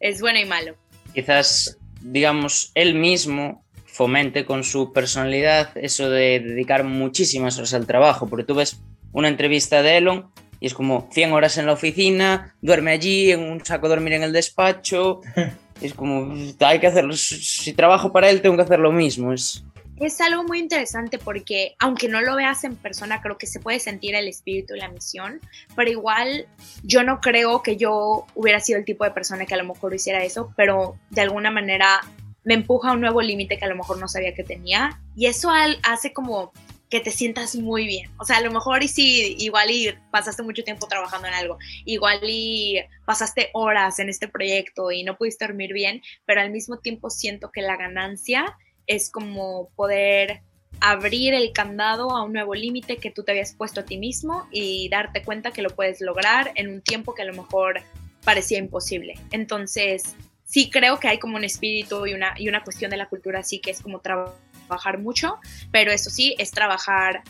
es 0.00 0.20
bueno 0.20 0.38
y 0.38 0.44
malo. 0.44 0.76
Quizás, 1.14 1.78
digamos, 2.00 2.72
él 2.74 2.94
mismo 2.94 3.63
fomente 3.94 4.44
con 4.44 4.64
su 4.64 4.92
personalidad 4.92 5.70
eso 5.76 6.10
de 6.10 6.40
dedicar 6.40 6.82
muchísimas 6.82 7.56
horas 7.58 7.74
al 7.74 7.86
trabajo, 7.86 8.26
porque 8.26 8.44
tú 8.44 8.56
ves 8.56 8.80
una 9.12 9.28
entrevista 9.28 9.82
de 9.82 9.98
Elon 9.98 10.32
y 10.58 10.66
es 10.66 10.74
como 10.74 11.08
100 11.12 11.32
horas 11.32 11.58
en 11.58 11.66
la 11.66 11.74
oficina, 11.74 12.56
duerme 12.60 12.90
allí, 12.90 13.30
en 13.30 13.44
un 13.44 13.64
saco 13.64 13.88
dormir 13.88 14.14
en 14.14 14.24
el 14.24 14.32
despacho, 14.32 15.20
es 15.80 15.94
como, 15.94 16.34
hay 16.58 16.80
que 16.80 16.88
hacerlo, 16.88 17.14
si 17.14 17.72
trabajo 17.72 18.10
para 18.10 18.30
él 18.30 18.42
tengo 18.42 18.56
que 18.56 18.62
hacer 18.62 18.80
lo 18.80 18.90
mismo, 18.90 19.32
es... 19.32 19.64
Es 20.00 20.20
algo 20.20 20.42
muy 20.42 20.58
interesante 20.58 21.18
porque 21.18 21.76
aunque 21.78 22.08
no 22.08 22.20
lo 22.20 22.34
veas 22.34 22.64
en 22.64 22.74
persona, 22.74 23.22
creo 23.22 23.38
que 23.38 23.46
se 23.46 23.60
puede 23.60 23.78
sentir 23.78 24.16
el 24.16 24.26
espíritu 24.26 24.74
y 24.74 24.80
la 24.80 24.88
misión, 24.88 25.40
pero 25.76 25.88
igual 25.88 26.48
yo 26.82 27.04
no 27.04 27.20
creo 27.20 27.62
que 27.62 27.76
yo 27.76 28.26
hubiera 28.34 28.58
sido 28.58 28.80
el 28.80 28.84
tipo 28.84 29.04
de 29.04 29.12
persona 29.12 29.46
que 29.46 29.54
a 29.54 29.58
lo 29.58 29.64
mejor 29.64 29.94
hiciera 29.94 30.24
eso, 30.24 30.52
pero 30.56 30.96
de 31.10 31.20
alguna 31.20 31.52
manera 31.52 32.00
me 32.44 32.54
empuja 32.54 32.90
a 32.90 32.92
un 32.92 33.00
nuevo 33.00 33.22
límite 33.22 33.58
que 33.58 33.64
a 33.64 33.68
lo 33.68 33.76
mejor 33.76 33.98
no 33.98 34.08
sabía 34.08 34.34
que 34.34 34.44
tenía 34.44 35.00
y 35.16 35.26
eso 35.26 35.50
hace 35.82 36.12
como 36.12 36.52
que 36.90 37.00
te 37.00 37.10
sientas 37.10 37.56
muy 37.56 37.86
bien. 37.86 38.10
O 38.18 38.24
sea, 38.24 38.36
a 38.36 38.40
lo 38.40 38.52
mejor 38.52 38.82
y 38.82 38.88
sí, 38.88 39.34
igual 39.38 39.70
y 39.70 39.92
pasaste 40.10 40.42
mucho 40.42 40.62
tiempo 40.62 40.86
trabajando 40.86 41.26
en 41.26 41.34
algo, 41.34 41.58
igual 41.84 42.20
y 42.22 42.78
pasaste 43.04 43.50
horas 43.52 43.98
en 43.98 44.08
este 44.08 44.28
proyecto 44.28 44.92
y 44.92 45.02
no 45.02 45.16
pudiste 45.16 45.46
dormir 45.46 45.72
bien, 45.72 46.02
pero 46.24 46.40
al 46.40 46.50
mismo 46.50 46.78
tiempo 46.78 47.10
siento 47.10 47.50
que 47.50 47.62
la 47.62 47.76
ganancia 47.76 48.56
es 48.86 49.10
como 49.10 49.70
poder 49.74 50.42
abrir 50.80 51.34
el 51.34 51.52
candado 51.52 52.10
a 52.10 52.22
un 52.22 52.32
nuevo 52.32 52.54
límite 52.54 52.98
que 52.98 53.10
tú 53.10 53.24
te 53.24 53.32
habías 53.32 53.54
puesto 53.54 53.80
a 53.80 53.84
ti 53.84 53.96
mismo 53.96 54.46
y 54.52 54.88
darte 54.88 55.22
cuenta 55.22 55.50
que 55.50 55.62
lo 55.62 55.70
puedes 55.70 56.00
lograr 56.00 56.52
en 56.54 56.68
un 56.68 56.82
tiempo 56.82 57.14
que 57.14 57.22
a 57.22 57.26
lo 57.26 57.32
mejor 57.32 57.80
parecía 58.24 58.58
imposible. 58.58 59.14
Entonces, 59.30 60.14
sí 60.54 60.70
creo 60.70 61.00
que 61.00 61.08
hay 61.08 61.18
como 61.18 61.36
un 61.36 61.42
espíritu 61.42 62.06
y 62.06 62.14
una, 62.14 62.32
y 62.36 62.48
una 62.48 62.62
cuestión 62.62 62.88
de 62.88 62.96
la 62.96 63.08
cultura 63.08 63.40
así 63.40 63.58
que 63.58 63.72
es 63.72 63.82
como 63.82 63.98
trabajar 63.98 64.98
mucho, 64.98 65.40
pero 65.72 65.90
eso 65.90 66.10
sí, 66.10 66.36
es 66.38 66.52
trabajar, 66.52 67.24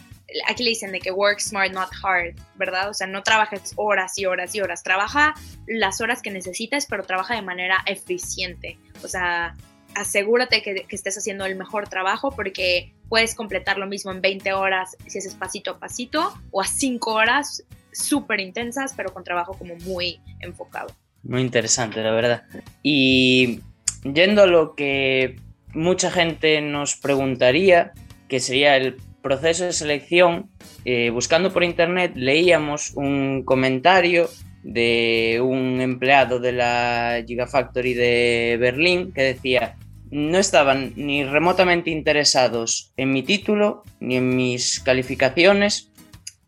aquí 0.46 0.62
le 0.62 0.68
dicen 0.68 0.92
de 0.92 1.00
que 1.00 1.10
work 1.10 1.40
smart, 1.40 1.72
not 1.72 1.88
hard, 2.02 2.34
¿verdad? 2.56 2.90
O 2.90 2.92
sea, 2.92 3.06
no 3.06 3.22
trabajes 3.22 3.72
horas 3.76 4.18
y 4.18 4.26
horas 4.26 4.54
y 4.54 4.60
horas, 4.60 4.82
trabaja 4.82 5.32
las 5.66 6.02
horas 6.02 6.20
que 6.20 6.30
necesites, 6.30 6.84
pero 6.84 7.04
trabaja 7.04 7.34
de 7.34 7.40
manera 7.40 7.78
eficiente, 7.86 8.76
o 9.02 9.08
sea, 9.08 9.56
asegúrate 9.94 10.60
que, 10.60 10.84
que 10.86 10.94
estés 10.94 11.16
haciendo 11.16 11.46
el 11.46 11.56
mejor 11.56 11.88
trabajo 11.88 12.30
porque 12.30 12.92
puedes 13.08 13.34
completar 13.34 13.78
lo 13.78 13.86
mismo 13.86 14.12
en 14.12 14.20
20 14.20 14.52
horas 14.52 14.98
si 15.06 15.16
haces 15.16 15.34
pasito 15.34 15.70
a 15.70 15.78
pasito 15.78 16.38
o 16.50 16.60
a 16.60 16.66
5 16.66 17.10
horas 17.10 17.64
súper 17.90 18.40
intensas, 18.40 18.92
pero 18.94 19.14
con 19.14 19.24
trabajo 19.24 19.56
como 19.56 19.76
muy 19.76 20.20
enfocado. 20.40 20.94
Muy 21.24 21.40
interesante, 21.40 22.02
la 22.02 22.10
verdad. 22.12 22.42
Y 22.82 23.60
yendo 24.02 24.42
a 24.42 24.46
lo 24.46 24.74
que 24.74 25.36
mucha 25.72 26.10
gente 26.10 26.60
nos 26.60 26.96
preguntaría, 26.96 27.92
que 28.28 28.40
sería 28.40 28.76
el 28.76 28.96
proceso 29.22 29.64
de 29.64 29.72
selección, 29.72 30.50
eh, 30.84 31.10
buscando 31.10 31.52
por 31.52 31.64
internet 31.64 32.12
leíamos 32.14 32.92
un 32.94 33.42
comentario 33.42 34.28
de 34.62 35.40
un 35.42 35.80
empleado 35.80 36.40
de 36.40 36.52
la 36.52 37.22
Gigafactory 37.26 37.94
de 37.94 38.56
Berlín 38.60 39.12
que 39.12 39.22
decía, 39.22 39.76
no 40.10 40.38
estaban 40.38 40.92
ni 40.96 41.24
remotamente 41.24 41.90
interesados 41.90 42.92
en 42.96 43.12
mi 43.12 43.22
título 43.22 43.82
ni 43.98 44.16
en 44.16 44.36
mis 44.36 44.80
calificaciones, 44.80 45.90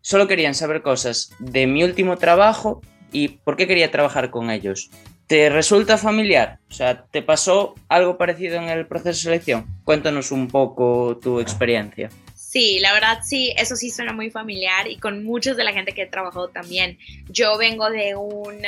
solo 0.02 0.28
querían 0.28 0.54
saber 0.54 0.82
cosas 0.82 1.30
de 1.38 1.66
mi 1.66 1.82
último 1.82 2.16
trabajo 2.16 2.82
y 3.16 3.28
por 3.28 3.56
qué 3.56 3.66
quería 3.66 3.90
trabajar 3.90 4.28
con 4.28 4.50
ellos. 4.50 4.90
¿Te 5.26 5.48
resulta 5.48 5.96
familiar? 5.96 6.58
O 6.68 6.74
sea, 6.74 7.06
¿te 7.06 7.22
pasó 7.22 7.74
algo 7.88 8.18
parecido 8.18 8.56
en 8.56 8.68
el 8.68 8.86
proceso 8.86 9.08
de 9.08 9.14
selección? 9.14 9.66
Cuéntanos 9.84 10.32
un 10.32 10.48
poco 10.48 11.18
tu 11.22 11.40
experiencia. 11.40 12.10
Sí, 12.34 12.78
la 12.78 12.92
verdad 12.92 13.20
sí, 13.24 13.54
eso 13.56 13.74
sí 13.74 13.90
suena 13.90 14.12
muy 14.12 14.28
familiar 14.30 14.86
y 14.86 14.98
con 14.98 15.24
muchos 15.24 15.56
de 15.56 15.64
la 15.64 15.72
gente 15.72 15.92
que 15.92 16.02
he 16.02 16.06
trabajado 16.06 16.48
también. 16.48 16.98
Yo 17.30 17.56
vengo 17.56 17.88
de 17.88 18.16
un 18.16 18.58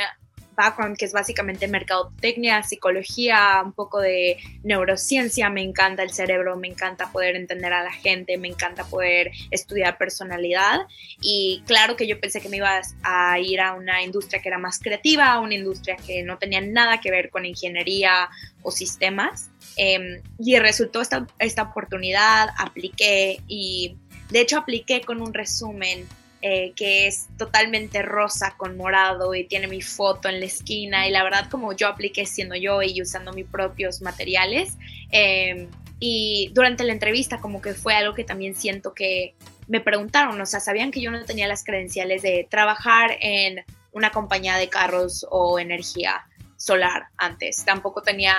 background 0.59 0.97
que 0.97 1.05
es 1.05 1.13
básicamente 1.13 1.69
mercadotecnia, 1.69 2.63
psicología, 2.63 3.61
un 3.63 3.71
poco 3.71 4.01
de 4.01 4.37
neurociencia, 4.63 5.49
me 5.49 5.61
encanta 5.61 6.03
el 6.03 6.11
cerebro, 6.11 6.57
me 6.57 6.67
encanta 6.67 7.09
poder 7.13 7.37
entender 7.37 7.71
a 7.71 7.81
la 7.81 7.93
gente, 7.93 8.37
me 8.37 8.49
encanta 8.49 8.83
poder 8.83 9.31
estudiar 9.51 9.97
personalidad. 9.97 10.81
Y 11.21 11.63
claro 11.65 11.95
que 11.95 12.07
yo 12.07 12.19
pensé 12.19 12.41
que 12.41 12.49
me 12.49 12.57
iba 12.57 12.81
a 13.03 13.39
ir 13.39 13.61
a 13.61 13.73
una 13.73 14.03
industria 14.03 14.41
que 14.41 14.49
era 14.49 14.57
más 14.57 14.79
creativa, 14.79 15.39
una 15.39 15.55
industria 15.55 15.95
que 15.95 16.23
no 16.23 16.37
tenía 16.37 16.59
nada 16.59 16.99
que 16.99 17.09
ver 17.09 17.29
con 17.29 17.45
ingeniería 17.45 18.29
o 18.61 18.71
sistemas. 18.71 19.49
Em, 19.77 20.21
y 20.37 20.59
resultó 20.59 20.99
esta, 20.99 21.25
esta 21.39 21.63
oportunidad, 21.63 22.49
apliqué 22.57 23.39
y 23.47 23.95
de 24.29 24.41
hecho 24.41 24.57
apliqué 24.57 24.99
con 24.99 25.21
un 25.21 25.33
resumen 25.33 26.05
eh, 26.41 26.71
que 26.75 27.07
es 27.07 27.27
totalmente 27.37 28.01
rosa 28.01 28.55
con 28.57 28.77
morado 28.77 29.35
y 29.35 29.43
tiene 29.43 29.67
mi 29.67 29.81
foto 29.81 30.29
en 30.29 30.39
la 30.39 30.45
esquina. 30.45 31.07
Y 31.07 31.11
la 31.11 31.23
verdad 31.23 31.49
como 31.49 31.73
yo 31.73 31.87
apliqué 31.87 32.25
siendo 32.25 32.55
yo 32.55 32.81
y 32.81 33.01
usando 33.01 33.33
mis 33.33 33.45
propios 33.45 34.01
materiales 34.01 34.77
em, 35.11 35.67
y 35.99 36.51
durante 36.53 36.83
la 36.85 36.93
entrevista 36.93 37.39
como 37.39 37.61
que 37.61 37.73
fue 37.73 37.93
algo 37.93 38.13
que 38.13 38.23
también 38.23 38.55
siento 38.55 38.93
que 38.93 39.35
me 39.67 39.81
preguntaron, 39.81 40.39
o 40.39 40.45
sea, 40.45 40.59
sabían 40.59 40.91
que 40.91 41.01
yo 41.01 41.11
no 41.11 41.23
tenía 41.25 41.47
las 41.47 41.63
credenciales 41.63 42.21
de 42.21 42.47
trabajar 42.49 43.17
en 43.21 43.63
una 43.91 44.11
compañía 44.11 44.55
de 44.57 44.69
carros 44.69 45.27
o 45.29 45.59
energía 45.59 46.25
solar 46.55 47.07
antes, 47.17 47.63
tampoco 47.65 48.01
tenía 48.01 48.35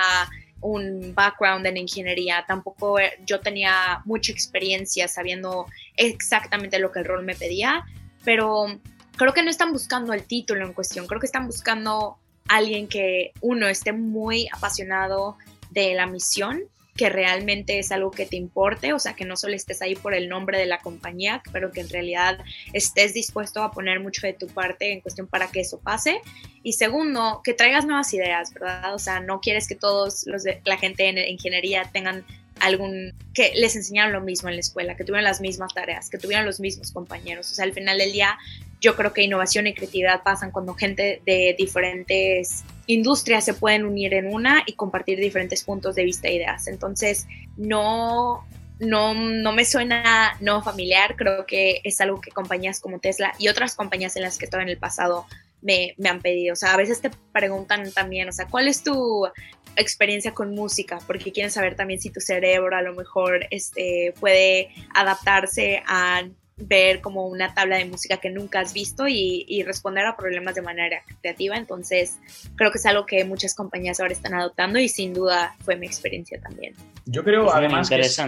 un 0.61 1.13
background 1.13 1.65
en 1.65 1.77
ingeniería, 1.77 2.45
tampoco 2.47 2.99
eh, 2.99 3.13
yo 3.25 3.39
tenía 3.39 4.01
mucha 4.05 4.31
experiencia 4.31 5.07
sabiendo 5.07 5.65
exactamente 5.95 6.79
lo 6.79 6.91
que 6.91 6.99
el 6.99 7.05
rol 7.05 7.23
me 7.23 7.35
pedía, 7.35 7.83
pero 8.23 8.79
creo 9.17 9.33
que 9.33 9.43
no 9.43 9.49
están 9.49 9.73
buscando 9.73 10.13
el 10.13 10.23
título 10.23 10.65
en 10.65 10.73
cuestión, 10.73 11.07
creo 11.07 11.19
que 11.19 11.25
están 11.25 11.47
buscando 11.47 12.17
alguien 12.47 12.87
que 12.87 13.31
uno 13.41 13.67
esté 13.67 13.93
muy 13.93 14.47
apasionado 14.51 15.37
de 15.71 15.93
la 15.93 16.05
misión 16.05 16.63
que 16.95 17.09
realmente 17.09 17.79
es 17.79 17.91
algo 17.91 18.11
que 18.11 18.25
te 18.25 18.35
importe, 18.35 18.93
o 18.93 18.99
sea, 18.99 19.13
que 19.13 19.25
no 19.25 19.37
solo 19.37 19.55
estés 19.55 19.81
ahí 19.81 19.95
por 19.95 20.13
el 20.13 20.27
nombre 20.27 20.57
de 20.57 20.65
la 20.65 20.79
compañía, 20.79 21.41
pero 21.51 21.71
que 21.71 21.81
en 21.81 21.89
realidad 21.89 22.39
estés 22.73 23.13
dispuesto 23.13 23.63
a 23.63 23.71
poner 23.71 23.99
mucho 23.99 24.27
de 24.27 24.33
tu 24.33 24.47
parte 24.47 24.91
en 24.91 25.01
cuestión 25.01 25.27
para 25.27 25.47
que 25.47 25.61
eso 25.61 25.79
pase. 25.79 26.21
Y 26.63 26.73
segundo, 26.73 27.41
que 27.43 27.53
traigas 27.53 27.85
nuevas 27.85 28.13
ideas, 28.13 28.53
¿verdad? 28.53 28.93
O 28.93 28.99
sea, 28.99 29.19
no 29.19 29.39
quieres 29.39 29.67
que 29.67 29.75
todos 29.75 30.25
los 30.27 30.43
de 30.43 30.61
la 30.65 30.77
gente 30.77 31.07
en 31.07 31.17
ingeniería 31.17 31.89
tengan 31.91 32.25
algún 32.59 33.13
que 33.33 33.53
les 33.55 33.75
enseñaron 33.75 34.13
lo 34.13 34.21
mismo 34.21 34.49
en 34.49 34.55
la 34.55 34.61
escuela, 34.61 34.95
que 34.95 35.03
tuvieran 35.03 35.23
las 35.23 35.41
mismas 35.41 35.73
tareas, 35.73 36.09
que 36.09 36.17
tuvieran 36.17 36.45
los 36.45 36.59
mismos 36.59 36.91
compañeros. 36.91 37.51
O 37.51 37.55
sea, 37.55 37.65
al 37.65 37.73
final 37.73 37.97
del 37.97 38.11
día 38.11 38.37
yo 38.81 38.95
creo 38.95 39.13
que 39.13 39.21
innovación 39.21 39.67
y 39.67 39.75
creatividad 39.75 40.23
pasan 40.23 40.51
cuando 40.51 40.73
gente 40.73 41.21
de 41.23 41.55
diferentes 41.57 42.65
industrias 42.87 43.45
se 43.45 43.53
pueden 43.53 43.85
unir 43.85 44.15
en 44.15 44.33
una 44.33 44.63
y 44.65 44.73
compartir 44.73 45.19
diferentes 45.19 45.63
puntos 45.63 45.93
de 45.95 46.03
vista 46.03 46.27
e 46.27 46.33
ideas. 46.33 46.67
Entonces, 46.67 47.27
no, 47.55 48.43
no, 48.79 49.13
no 49.13 49.53
me 49.53 49.65
suena 49.65 50.35
no 50.41 50.63
familiar, 50.63 51.15
creo 51.15 51.45
que 51.45 51.81
es 51.83 52.01
algo 52.01 52.19
que 52.19 52.31
compañías 52.31 52.79
como 52.79 52.99
Tesla 52.99 53.33
y 53.37 53.49
otras 53.49 53.75
compañías 53.75 54.15
en 54.15 54.23
las 54.23 54.39
que 54.39 54.45
estoy 54.45 54.63
en 54.63 54.69
el 54.69 54.77
pasado 54.79 55.27
me, 55.61 55.93
me, 55.97 56.09
han 56.09 56.19
pedido. 56.19 56.53
O 56.53 56.55
sea, 56.55 56.73
a 56.73 56.77
veces 56.77 57.01
te 57.01 57.11
preguntan 57.31 57.91
también, 57.91 58.27
o 58.29 58.31
sea, 58.31 58.47
¿cuál 58.47 58.67
es 58.67 58.83
tu 58.83 59.27
experiencia 59.75 60.33
con 60.33 60.55
música? 60.55 60.99
Porque 61.05 61.31
quieren 61.31 61.51
saber 61.51 61.75
también 61.75 62.01
si 62.01 62.09
tu 62.09 62.19
cerebro 62.19 62.75
a 62.75 62.81
lo 62.81 62.95
mejor 62.95 63.45
este, 63.51 64.15
puede 64.19 64.69
adaptarse 64.95 65.83
a 65.85 66.23
ver 66.57 67.01
como 67.01 67.27
una 67.27 67.53
tabla 67.53 67.77
de 67.77 67.85
música 67.85 68.17
que 68.17 68.29
nunca 68.29 68.59
has 68.59 68.73
visto 68.73 69.07
y, 69.07 69.63
responder 69.63 70.05
a 70.05 70.15
problemas 70.15 70.55
de 70.55 70.61
manera 70.61 71.01
creativa. 71.21 71.55
Entonces, 71.55 72.17
creo 72.55 72.71
que 72.71 72.77
es 72.77 72.85
algo 72.85 73.05
que 73.05 73.23
muchas 73.25 73.55
compañías 73.55 73.99
ahora 73.99 74.13
están 74.13 74.33
adoptando 74.33 74.79
y 74.79 74.89
sin 74.89 75.13
duda 75.13 75.55
fue 75.61 75.75
mi 75.75 75.87
experiencia 75.87 76.39
también. 76.41 76.73
Yo 77.05 77.23
creo, 77.23 77.53
además, 77.53 77.89
que, 77.89 77.99
es, 77.99 78.21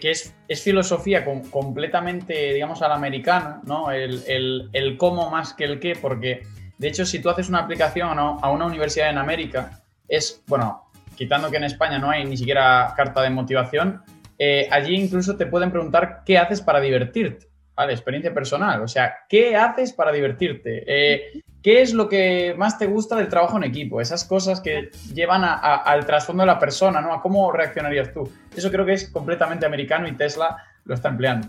que, 0.00 0.10
es, 0.48 0.62
filosofía 0.62 1.24
completamente, 1.24 2.52
digamos, 2.52 2.82
a 2.82 2.88
la 2.88 2.94
americana, 2.94 3.60
¿no? 3.64 3.90
El, 3.90 4.22
el, 4.26 4.68
el, 4.72 4.96
cómo 4.96 5.30
más 5.30 5.54
que 5.54 5.64
el 5.64 5.80
qué, 5.80 5.96
porque 5.96 6.42
de 6.78 6.88
hecho, 6.88 7.06
si 7.06 7.20
tú 7.20 7.30
haces 7.30 7.48
una 7.48 7.60
aplicación 7.60 8.18
a 8.18 8.50
una 8.50 8.66
universidad 8.66 9.10
en 9.10 9.18
América, 9.18 9.82
es, 10.08 10.42
bueno, 10.46 10.90
quitando 11.16 11.50
que 11.50 11.56
en 11.56 11.64
España 11.64 11.98
no 11.98 12.10
hay 12.10 12.24
ni 12.24 12.36
siquiera 12.36 12.92
carta 12.96 13.22
de 13.22 13.30
motivación, 13.30 14.02
eh, 14.38 14.68
allí 14.70 14.94
incluso 14.96 15.36
te 15.36 15.46
pueden 15.46 15.70
preguntar 15.70 16.22
qué 16.24 16.38
haces 16.38 16.60
para 16.60 16.80
divertirte. 16.80 17.48
¿vale? 17.76 17.92
Experiencia 17.92 18.32
personal. 18.32 18.82
O 18.82 18.88
sea, 18.88 19.14
¿qué 19.28 19.56
haces 19.56 19.92
para 19.92 20.12
divertirte? 20.12 20.84
Eh, 20.86 21.42
¿Qué 21.62 21.80
es 21.80 21.94
lo 21.94 22.08
que 22.08 22.54
más 22.56 22.78
te 22.78 22.86
gusta 22.86 23.16
del 23.16 23.28
trabajo 23.28 23.56
en 23.56 23.64
equipo? 23.64 24.00
Esas 24.00 24.24
cosas 24.24 24.60
que 24.60 24.90
llevan 25.14 25.42
al 25.44 26.04
trasfondo 26.04 26.42
de 26.42 26.48
la 26.48 26.58
persona, 26.58 27.00
¿no? 27.00 27.14
A 27.14 27.22
cómo 27.22 27.50
reaccionarías 27.50 28.12
tú. 28.12 28.30
Eso 28.54 28.70
creo 28.70 28.84
que 28.84 28.92
es 28.92 29.08
completamente 29.08 29.64
americano 29.64 30.06
y 30.06 30.12
Tesla 30.12 30.58
lo 30.84 30.94
está 30.94 31.08
empleando. 31.08 31.48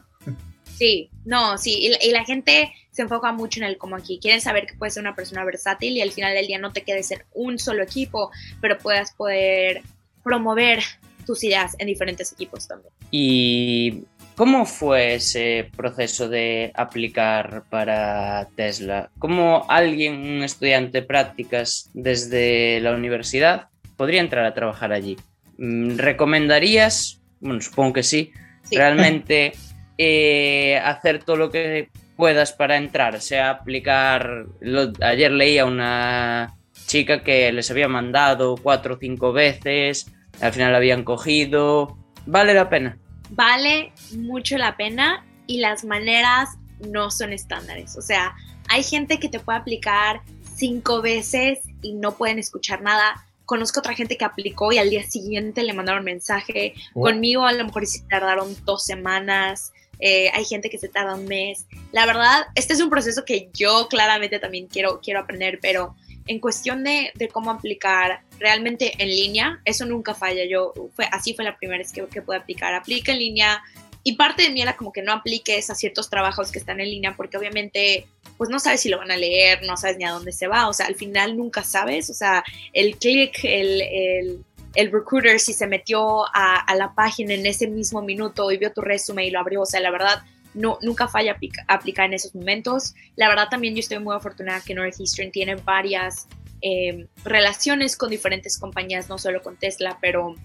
Sí, 0.63 1.10
no, 1.25 1.58
sí, 1.58 1.89
y, 2.01 2.12
la 2.12 2.25
gente 2.25 2.74
se 2.92 3.01
enfoca 3.01 3.32
mucho 3.32 3.60
en 3.60 3.65
el 3.65 3.77
como 3.77 3.96
aquí. 3.96 4.20
Quieren 4.22 4.42
saber 4.42 4.65
que 4.65 4.75
puedes 4.75 4.94
ser 4.94 5.04
una 5.04 5.15
persona 5.15 5.44
versátil 5.44 5.96
y 5.96 6.01
al 6.01 6.12
final 6.12 6.34
del 6.34 6.48
día 6.48 6.60
no 6.60 6.72
te 6.72 6.84
quedes 6.84 7.12
en 7.12 7.24
un 7.34 7.60
solo 7.60 7.84
equipo, 7.84 8.32
pero 8.62 8.77
puedas 8.77 9.13
poder 9.13 9.84
promover 10.24 10.80
tus 11.25 11.44
ideas 11.44 11.75
en 11.79 11.88
diferentes 11.88 12.32
equipos 12.32 12.67
también. 12.67 12.94
Y 13.12 14.05
¿Cómo 14.36 14.65
fue 14.65 15.15
ese 15.15 15.72
proceso 15.77 16.27
de 16.27 16.74
aplicar 16.75 17.63
para 17.70 18.50
Tesla? 18.58 19.10
¿Cómo 19.17 19.65
alguien, 19.70 20.15
un 20.15 20.44
estudiante 20.44 21.00
de 21.00 21.08
prácticas 21.08 21.89
desde 21.94 22.82
la 22.82 22.91
universidad, 22.91 23.70
podría 23.96 24.20
entrar 24.20 24.46
a 24.46 24.53
trabajar 24.53 24.91
allí? 24.91 25.15
Mm, 25.58 25.96
¿Recomendarías, 25.96 27.22
bueno, 27.39 27.62
supongo 27.62 27.94
que 27.94 28.03
sí, 28.03 28.34
realmente 28.72 29.53
eh, 29.98 30.82
hacer 30.84 31.24
todo 31.24 31.38
lo 31.38 31.50
que 31.50 31.88
puedas 32.17 32.51
para 32.51 32.75
entrar? 32.75 33.15
O 33.15 33.22
sea, 33.22 33.51
aplicar, 33.51 34.48
ayer 35.00 35.32
leía 35.32 35.63
una 35.63 36.58
chica 36.88 37.24
que 37.24 37.53
les 37.53 37.72
había 37.72 37.88
mandado 37.88 38.58
cuatro 38.62 38.96
o 38.96 38.98
cinco 39.00 39.32
veces, 39.32 40.12
al 40.42 40.54
final 40.54 40.72
la 40.72 40.77
habían 40.77 41.04
cogido, 41.04 41.98
¿vale 42.25 42.54
la 42.54 42.70
pena? 42.70 42.98
vale 43.30 43.92
mucho 44.18 44.58
la 44.58 44.77
pena 44.77 45.25
y 45.48 45.60
las 45.60 45.84
maneras 45.84 46.50
no 46.80 47.12
son 47.12 47.34
estándares. 47.34 47.98
O 47.98 48.01
sea, 48.01 48.36
hay 48.68 48.84
gente 48.84 49.20
que 49.20 49.30
te 49.30 49.39
puede 49.39 49.60
aplicar 49.60 50.22
cinco 50.56 51.01
veces 51.01 51.60
y 51.82 51.94
no 51.94 52.15
pueden 52.15 52.39
escuchar 52.39 52.81
nada. 52.81 53.25
Conozco 53.46 53.79
otra 53.79 53.94
gente 53.94 54.18
que 54.18 54.25
aplicó 54.25 54.72
y 54.72 54.77
al 54.77 54.90
día 54.90 55.03
siguiente 55.03 55.64
le 55.64 55.74
mandaron 55.74 56.03
mensaje. 56.03 56.74
Oh. 56.94 57.01
Conmigo 57.01 57.46
a 57.46 57.53
lo 57.53 57.66
mejor 57.66 57.86
se 57.86 58.01
tardaron 58.10 58.55
dos 58.66 58.83
semanas. 58.83 59.72
Eh, 60.00 60.29
hay 60.33 60.44
gente 60.44 60.70
que 60.70 60.77
se 60.77 60.90
tarda 60.90 61.16
un 61.16 61.25
mes. 61.25 61.68
La 61.92 62.05
verdad, 62.05 62.48
este 62.55 62.74
es 62.74 62.81
un 62.81 62.90
proceso 62.90 63.24
que 63.24 63.50
yo 63.53 63.88
claramente 63.88 64.40
también 64.40 64.68
quiero, 64.68 65.00
quiero 65.01 65.22
aprender, 65.22 65.60
pero 65.62 65.96
en 66.27 66.40
cuestión 66.40 66.83
de, 66.83 67.11
cómo 67.31 67.51
aplicar 67.51 68.22
realmente 68.40 68.94
en 68.98 69.09
línea, 69.09 69.61
eso 69.66 69.85
nunca 69.85 70.14
falla. 70.14 70.44
Yo, 70.46 70.74
así 71.11 71.33
fue 71.33 71.46
la 71.46 71.57
primera 71.57 71.77
vez 71.79 71.92
que, 71.92 72.05
que 72.07 72.22
pude 72.22 72.38
aplicar. 72.38 72.74
Aplica 72.74 73.11
en 73.11 73.20
línea 73.20 73.64
y 74.07 74.14
parte 74.14 74.44
de 74.44 74.51
mí 74.51 74.61
era 74.61 74.75
como 74.75 74.92
que 74.92 75.01
no 75.01 75.11
apliques 75.11 75.70
a 75.72 75.75
ciertos 75.75 76.11
trabajos 76.11 76.51
que 76.51 76.59
están 76.59 76.79
en 76.79 76.90
línea 76.92 77.16
porque 77.18 77.38
obviamente 77.38 78.05
pues 78.38 78.51
no 78.51 78.59
sabes 78.59 78.81
si 78.81 78.90
lo 78.90 79.00
van 79.00 79.09
a 79.09 79.18
leer, 79.18 79.64
no 79.64 79.77
sabes 79.77 79.98
ni 79.98 80.03
a 80.03 80.11
dónde 80.11 80.31
se 80.31 80.48
va, 80.48 80.68
o 80.70 80.74
sea, 80.74 80.85
al 80.85 80.96
final 80.96 81.35
nunca 81.35 81.64
sabes, 81.64 82.11
o 82.11 82.14
sea, 82.14 82.44
el 82.72 82.98
click, 82.98 83.40
el, 83.44 84.44
el, 84.75 84.92
recruiter 84.92 85.40
si 85.40 85.53
se 85.53 85.66
metió 85.66 86.25
a, 86.35 86.57
a, 86.57 86.75
la 86.75 86.94
página 86.94 87.33
en 87.33 87.48
ese 87.48 87.68
mismo 87.68 88.03
minuto 88.03 88.51
y 88.51 88.57
vio 88.57 88.72
tu 88.72 88.81
resumen 88.81 89.25
y 89.25 89.31
lo 89.31 89.40
abrió, 89.40 89.61
o 89.61 89.66
sea, 89.66 89.79
la 89.79 89.90
verdad 89.90 90.24
no, 90.55 90.79
nunca 90.81 91.07
falla 91.07 91.37
aplicar 91.68 92.05
en 92.05 92.13
esos 92.13 92.33
momentos. 92.33 92.96
La 93.15 93.29
verdad 93.29 93.50
también 93.50 93.75
yo 93.75 93.81
estoy 93.81 94.00
muy 94.00 94.15
afortunada 94.15 94.61
que 94.61 94.74
Northeastern 94.74 95.31
tiene 95.31 95.55
varias 95.55 96.27
em, 96.61 97.07
relaciones 97.24 97.98
con 97.98 98.09
diferentes 98.09 98.57
compañías, 98.57 99.09
no 99.09 99.18
solo 99.18 99.44
con 99.44 99.57
Tesla, 99.57 99.98
pero 100.01 100.35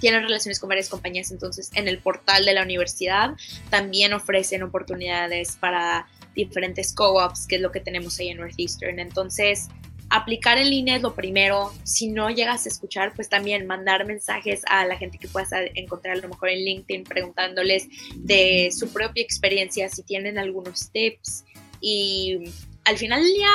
tienen 0.00 0.22
relaciones 0.22 0.60
con 0.60 0.68
varias 0.68 0.88
compañías, 0.88 1.30
entonces 1.30 1.70
en 1.74 1.88
el 1.88 1.98
portal 1.98 2.44
de 2.44 2.52
la 2.52 2.62
universidad 2.62 3.34
también 3.70 4.12
ofrecen 4.12 4.62
oportunidades 4.62 5.56
para 5.56 6.06
diferentes 6.34 6.92
co-ops, 6.92 7.46
que 7.46 7.56
es 7.56 7.62
lo 7.62 7.72
que 7.72 7.80
tenemos 7.80 8.18
ahí 8.18 8.28
en 8.28 8.38
Northeastern. 8.38 8.98
Entonces, 8.98 9.68
aplicar 10.14 10.58
en 10.58 10.70
línea 10.70 10.96
es 10.96 11.02
lo 11.02 11.14
primero. 11.14 11.72
Si 11.82 12.08
no 12.08 12.30
llegas 12.30 12.66
a 12.66 12.68
escuchar, 12.68 13.12
pues 13.14 13.28
también 13.28 13.66
mandar 13.66 14.06
mensajes 14.06 14.62
a 14.68 14.86
la 14.86 14.96
gente 14.96 15.18
que 15.18 15.28
puedas 15.28 15.50
encontrar 15.74 16.16
a 16.16 16.20
lo 16.20 16.28
mejor 16.28 16.50
en 16.50 16.64
LinkedIn 16.64 17.04
preguntándoles 17.04 17.88
de 18.16 18.70
su 18.70 18.92
propia 18.92 19.22
experiencia, 19.22 19.88
si 19.88 20.02
tienen 20.04 20.38
algunos 20.38 20.90
tips. 20.90 21.44
Y 21.80 22.52
al 22.84 22.96
final 22.96 23.22
del 23.22 23.34
día, 23.34 23.50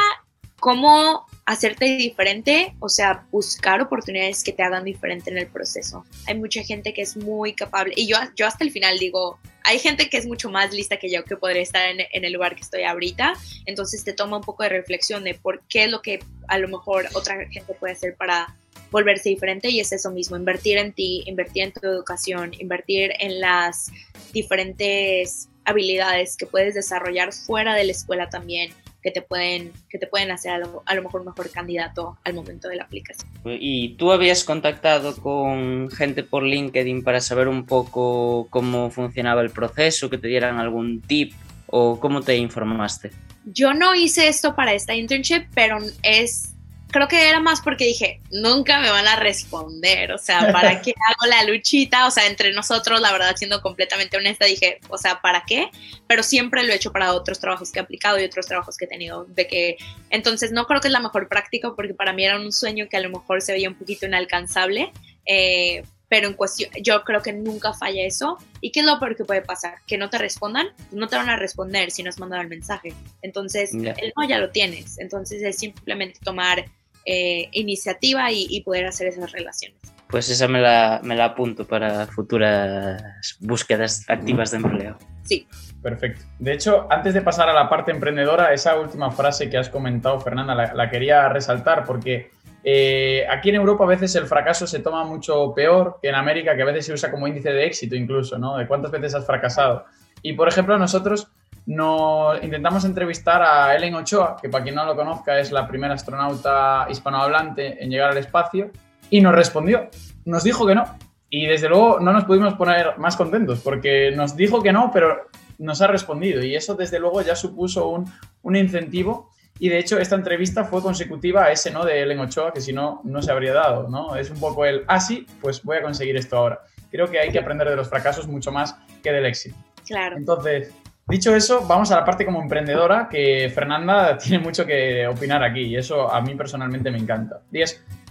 cómo 0.59 1.25
hacerte 1.49 1.85
diferente, 1.97 2.75
o 2.79 2.89
sea, 2.89 3.25
buscar 3.31 3.81
oportunidades 3.81 4.43
que 4.43 4.53
te 4.53 4.62
hagan 4.62 4.83
diferente 4.83 5.31
en 5.31 5.39
el 5.39 5.47
proceso. 5.47 6.05
Hay 6.27 6.38
mucha 6.38 6.62
gente 6.62 6.93
que 6.93 7.01
es 7.01 7.17
muy 7.17 7.53
capaz, 7.53 7.88
y 7.95 8.05
yo, 8.05 8.17
yo 8.35 8.45
hasta 8.45 8.63
el 8.63 8.69
final 8.69 8.99
digo, 8.99 9.39
hay 9.63 9.79
gente 9.79 10.12
que 10.12 10.17
es 10.17 10.27
mucho 10.27 10.51
más 10.51 10.71
lista 10.71 10.97
que 10.97 11.09
yo 11.09 11.23
que 11.23 11.38
podría 11.38 11.63
estar 11.63 11.89
en, 11.89 12.01
en, 12.12 12.23
el 12.23 12.33
lugar 12.33 12.53
que 12.53 12.62
estoy 12.62 12.83
ahorita, 12.83 13.33
entonces 13.65 14.03
te 14.03 14.13
toma 14.13 14.38
un 14.38 14.43
poco 14.43 14.62
de 14.62 14.69
reflexión 14.69 15.23
de 15.23 15.33
por 15.33 15.63
qué 15.67 15.85
es 15.85 15.89
lo 15.89 16.03
que 16.03 16.19
a 16.47 16.59
lo 16.59 16.67
mejor 16.67 17.07
otra 17.15 17.35
gente 17.49 17.73
puede 17.73 17.93
hacer 17.93 18.15
para 18.15 18.55
volverse 18.91 19.29
diferente 19.29 19.71
y 19.71 19.79
es 19.79 19.91
eso 19.91 20.12
mismo, 20.12 20.38
invertir 20.38 20.77
en 20.77 20.93
ti, 20.93 21.23
invertir 21.25 21.63
en 21.63 21.73
tu 21.73 21.88
educación, 21.88 22.51
invertir 22.59 23.12
en 23.17 23.39
las 23.39 23.91
diferentes 24.33 25.49
habilidades 25.65 26.38
que 26.38 26.45
puedes 26.45 26.75
desarrollar 26.75 27.33
fuera 27.33 27.73
de 27.73 27.85
la 27.85 27.91
escuela 27.91 28.29
también 28.29 28.71
que 29.01 29.12
te 29.12 29.21
pueden, 29.21 29.71
que 29.89 29.97
te 29.97 30.07
pueden 30.07 30.31
hacer 30.31 30.51
a 30.51 30.57
lo, 30.57 30.83
a 30.85 30.95
lo 30.95 31.03
mejor 31.03 31.25
mejor 31.25 31.49
candidato 31.51 32.17
al 32.23 32.33
momento 32.33 32.67
de 32.67 32.75
la 32.75 32.83
aplicación. 32.83 33.29
¿Y 33.45 33.95
tú 33.95 34.12
habías 34.12 34.43
contactado 34.43 35.15
con 35.15 35.89
gente 35.89 36.23
por 36.23 36.43
LinkedIn 36.43 37.03
para 37.03 37.21
saber 37.21 37.47
un 37.47 37.65
poco 37.65 38.47
cómo 38.49 38.89
funcionaba 38.89 39.41
el 39.41 39.51
proceso, 39.51 40.09
que 40.09 40.17
te 40.17 40.27
dieran 40.27 40.59
algún 40.59 41.01
tip 41.01 41.33
o 41.67 41.99
cómo 41.99 42.21
te 42.21 42.35
informaste? 42.35 43.12
Yo 43.45 43.73
no 43.73 43.95
hice 43.95 44.27
esto 44.27 44.55
para 44.55 44.73
esta 44.73 44.93
internship, 44.93 45.47
pero 45.55 45.77
es 46.03 46.55
creo 46.91 47.08
que 47.08 47.30
era 47.30 47.39
más 47.39 47.62
porque 47.62 47.86
dije, 47.86 48.21
nunca 48.32 48.80
me 48.80 48.89
van 48.89 49.08
a 49.08 49.15
responder, 49.15 50.12
o 50.12 50.17
sea, 50.17 50.52
¿para 50.52 50.82
qué 50.82 50.93
hago 51.10 51.30
la 51.30 51.43
luchita? 51.43 52.08
O 52.08 52.12
sea, 52.12 52.28
entre 52.28 52.52
nosotros, 52.52 52.99
la 52.99 53.12
verdad, 53.12 53.36
siendo 53.36 53.62
completamente 53.62 54.17
honesta, 54.17 54.45
dije, 54.45 54.80
o 54.89 54.97
sea, 54.97 55.21
¿para 55.21 55.43
qué? 55.45 55.69
Pero 56.08 56.23
siempre 56.23 56.63
lo 56.63 56.73
he 56.73 56.75
hecho 56.75 56.91
para 56.91 57.13
otros 57.13 57.39
trabajos 57.39 57.71
que 57.71 57.80
he 57.80 57.82
aplicado 57.82 58.19
y 58.19 58.23
otros 58.23 58.47
trabajos 58.47 58.78
que 58.78 58.86
he 58.86 58.88
tenido, 58.88 59.25
de 59.25 59.47
que, 59.47 59.78
entonces 60.10 60.52
no 60.52 60.65
creo 60.65 60.82
que 60.82 60.88
es 60.88 60.93
la 60.93 60.99
mejor 60.99 61.28
práctica 61.28 61.73
porque 61.75 61.93
para 61.93 62.13
mí 62.13 62.25
era 62.25 62.39
un 62.39 62.52
sueño 62.52 62.88
que 62.89 62.97
a 62.97 63.02
lo 63.02 63.10
mejor 63.10 63.41
se 63.41 63.54
veía 63.54 63.69
un 63.69 63.75
poquito 63.75 64.06
inalcanzable, 64.06 64.91
eh, 65.25 65.84
pero 66.10 66.28
en 66.28 66.34
cuestión, 66.34 66.71
yo 66.82 67.04
creo 67.04 67.21
que 67.21 67.32
nunca 67.32 67.71
falla 67.73 68.04
eso. 68.04 68.39
¿Y 68.62 68.71
qué 68.71 68.80
es 68.80 68.86
lo 68.88 68.99
peor 68.99 69.15
que 69.15 69.25
puede 69.25 69.43
pasar? 69.43 69.75
Que 69.86 69.97
no 69.97 70.10
te 70.10 70.17
respondan, 70.17 70.69
no 70.91 71.08
te 71.08 71.15
van 71.15 71.30
a 71.30 71.38
responder 71.38 71.91
si 71.91 72.02
no 72.02 72.10
has 72.10 72.17
mandado 72.17 72.41
el 72.41 72.47
mensaje. 72.47 72.95
Entonces, 73.21 73.73
el 73.75 74.13
no 74.17 74.28
ya 74.28 74.39
lo 74.39 74.49
tienes. 74.49 74.97
Entonces 74.97 75.43
es 75.43 75.60
simplemente 75.60 76.19
tomar 76.23 76.65
eh, 77.11 77.49
iniciativa 77.53 78.31
y, 78.31 78.61
poder 78.61 78.85
hacer 78.85 79.07
esas 79.07 79.31
relaciones. 79.31 79.79
Pues 80.09 80.29
esa 80.29 80.47
me 80.47 80.61
la, 80.61 80.99
me 81.03 81.15
la 81.15 81.25
apunto 81.25 81.65
para 81.65 82.05
futuras 82.05 83.01
búsquedas 83.39 84.07
activas 84.07 84.51
de 84.51 84.57
empleo. 84.57 84.97
Sí. 85.23 85.47
Perfecto. 85.81 86.21
De 86.37 86.53
hecho, 86.53 86.85
antes 86.91 87.15
de 87.15 87.21
pasar 87.21 87.49
a 87.49 87.53
la 87.53 87.67
parte 87.67 87.89
emprendedora, 87.89 88.53
esa 88.53 88.79
última 88.79 89.09
frase 89.09 89.49
que 89.49 89.57
has 89.57 89.69
comentado, 89.69 90.19
Fernanda, 90.19 90.53
la, 90.53 90.89
quería 90.91 91.29
resaltar 91.29 91.83
porque 91.83 92.29
eh, 92.63 93.25
aquí 93.27 93.49
en 93.49 93.55
Europa 93.55 93.85
a 93.85 93.87
veces 93.87 94.13
el 94.15 94.27
fracaso 94.27 94.67
se 94.67 94.79
toma 94.79 95.03
mucho 95.03 95.51
peor 95.55 95.97
que 96.01 96.09
en 96.09 96.15
América, 96.15 96.55
que 96.55 96.61
a 96.61 96.65
veces 96.65 96.85
se 96.85 96.93
usa 96.93 97.09
como 97.09 97.27
índice 97.27 97.51
de 97.51 97.65
éxito 97.65 97.95
incluso, 97.95 98.37
¿no? 98.37 98.57
De 98.57 98.67
cuántas 98.67 98.91
veces 98.91 99.15
has 99.15 99.25
fracasado. 99.25 99.85
Y 100.21 100.33
por 100.33 100.47
ejemplo, 100.47 100.77
nosotros 100.77 101.31
nos 101.69 102.43
intentamos 102.43 102.84
entrevistar 102.84 103.41
a 103.41 103.75
Ellen 103.75 103.95
Ochoa, 103.95 104.38
que 104.41 104.49
para 104.49 104.63
quien 104.63 104.75
no 104.75 104.86
lo 104.86 104.95
conozca 104.95 105.39
es 105.39 105.51
la 105.51 105.67
primera 105.67 105.93
astronauta 105.93 106.88
hispanohablante 106.89 107.84
en 107.84 107.89
llegar 107.89 108.12
al 108.12 108.17
espacio, 108.17 108.71
y 109.10 109.21
nos 109.21 109.36
respondió. 109.36 109.89
Nos 110.25 110.43
dijo 110.43 110.65
que 110.65 110.75
no. 110.75 110.84
Y 111.29 111.45
desde 111.45 111.69
luego 111.69 111.99
no 111.99 112.12
nos 112.12 112.25
pudimos 112.25 112.55
poner 112.55 112.97
más 112.97 113.15
contentos, 113.15 113.62
porque 113.62 114.12
nos 114.15 114.36
dijo 114.36 114.62
que 114.62 114.73
no, 114.73 114.89
pero 114.91 115.29
nos 115.60 115.82
ha 115.82 115.88
respondido. 115.88 116.43
Y 116.43 116.55
eso 116.55 116.75
desde 116.75 116.99
luego 116.99 117.21
ya 117.21 117.36
supuso 117.36 117.88
un, 117.89 118.12
un 118.41 118.55
incentivo 118.55 119.29
y 119.60 119.67
de 119.67 119.77
hecho, 119.77 119.99
esta 119.99 120.15
entrevista 120.15 120.63
fue 120.63 120.82
consecutiva 120.82 121.43
a 121.43 121.51
ese 121.51 121.69
no 121.69 121.84
de 121.84 122.01
Ellen 122.01 122.21
Ochoa, 122.21 122.53
que 122.53 122.62
si 122.62 122.71
no, 122.71 123.01
no 123.03 123.21
se 123.21 123.29
habría 123.29 123.53
dado, 123.53 123.89
¿no? 123.89 124.15
Es 124.15 124.29
un 124.29 124.39
poco 124.39 124.65
el, 124.65 124.86
ah, 124.88 125.01
sí, 125.01 125.27
pues 125.41 125.62
voy 125.63 125.77
a 125.77 125.82
conseguir 125.82 126.15
esto 126.15 126.38
ahora. 126.38 126.62
Creo 126.89 127.12
que 127.12 127.19
hay 127.19 127.29
que 127.29 127.39
aprender 127.39 127.69
de 127.69 127.75
los 127.75 127.89
fracasos 127.89 128.25
mucho 128.25 128.53
más 128.53 128.77
que 129.03 129.12
del 129.12 129.25
éxito. 129.25 129.58
Claro. 129.86 130.15
Entonces, 130.15 130.73
dicho 131.09 131.35
eso, 131.35 131.65
vamos 131.67 131.91
a 131.91 131.95
la 131.95 132.05
parte 132.05 132.25
como 132.25 132.41
emprendedora, 132.41 133.07
que 133.09 133.51
Fernanda 133.53 134.17
tiene 134.23 134.39
mucho 134.39 134.65
que 134.65 135.07
opinar 135.07 135.43
aquí, 135.43 135.61
y 135.61 135.75
eso 135.75 136.11
a 136.11 136.21
mí 136.21 136.35
personalmente 136.35 136.91
me 136.91 136.97
encanta. 136.97 137.41
Y 137.51 137.63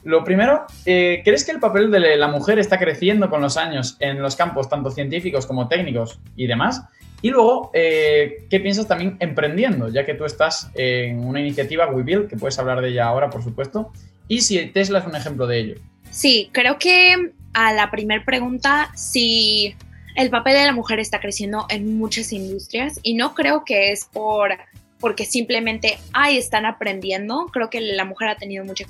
lo 0.04 0.24
primero, 0.24 0.66
eh, 0.86 1.22
¿crees 1.24 1.44
que 1.44 1.52
el 1.52 1.60
papel 1.60 1.90
de 1.90 2.16
la 2.16 2.28
mujer 2.28 2.58
está 2.58 2.78
creciendo 2.78 3.28
con 3.28 3.40
los 3.40 3.56
años 3.56 3.96
en 4.00 4.22
los 4.22 4.36
campos 4.36 4.68
tanto 4.68 4.90
científicos 4.90 5.46
como 5.46 5.68
técnicos 5.68 6.20
y 6.36 6.46
demás? 6.46 6.82
Y 7.20 7.30
luego, 7.30 7.70
eh, 7.74 8.46
¿qué 8.48 8.60
piensas 8.60 8.86
también 8.86 9.16
emprendiendo? 9.18 9.88
Ya 9.88 10.06
que 10.06 10.14
tú 10.14 10.24
estás 10.24 10.70
en 10.74 11.24
una 11.24 11.40
iniciativa 11.40 11.88
WeBuild, 11.88 12.28
que 12.28 12.36
puedes 12.36 12.58
hablar 12.58 12.80
de 12.80 12.90
ella 12.90 13.06
ahora, 13.06 13.28
por 13.28 13.42
supuesto, 13.42 13.92
y 14.28 14.42
si 14.42 14.64
Tesla 14.66 15.00
es 15.00 15.06
un 15.06 15.16
ejemplo 15.16 15.46
de 15.46 15.58
ello. 15.58 15.74
Sí, 16.10 16.48
creo 16.52 16.78
que 16.78 17.32
a 17.54 17.72
la 17.72 17.90
primera 17.90 18.24
pregunta, 18.24 18.90
si 18.94 19.74
el 20.18 20.30
papel 20.30 20.54
de 20.54 20.64
la 20.64 20.72
mujer 20.72 20.98
está 20.98 21.20
creciendo 21.20 21.66
en 21.68 21.96
muchas 21.96 22.32
industrias 22.32 22.98
y 23.04 23.14
no 23.14 23.34
creo 23.34 23.64
que 23.64 23.92
es 23.92 24.04
por 24.04 24.58
porque 24.98 25.24
simplemente, 25.24 25.96
ay, 26.12 26.38
están 26.38 26.66
aprendiendo. 26.66 27.46
Creo 27.52 27.70
que 27.70 27.80
la 27.80 28.04
mujer 28.04 28.30
ha 28.30 28.36
tenido 28.36 28.64
mucha 28.64 28.84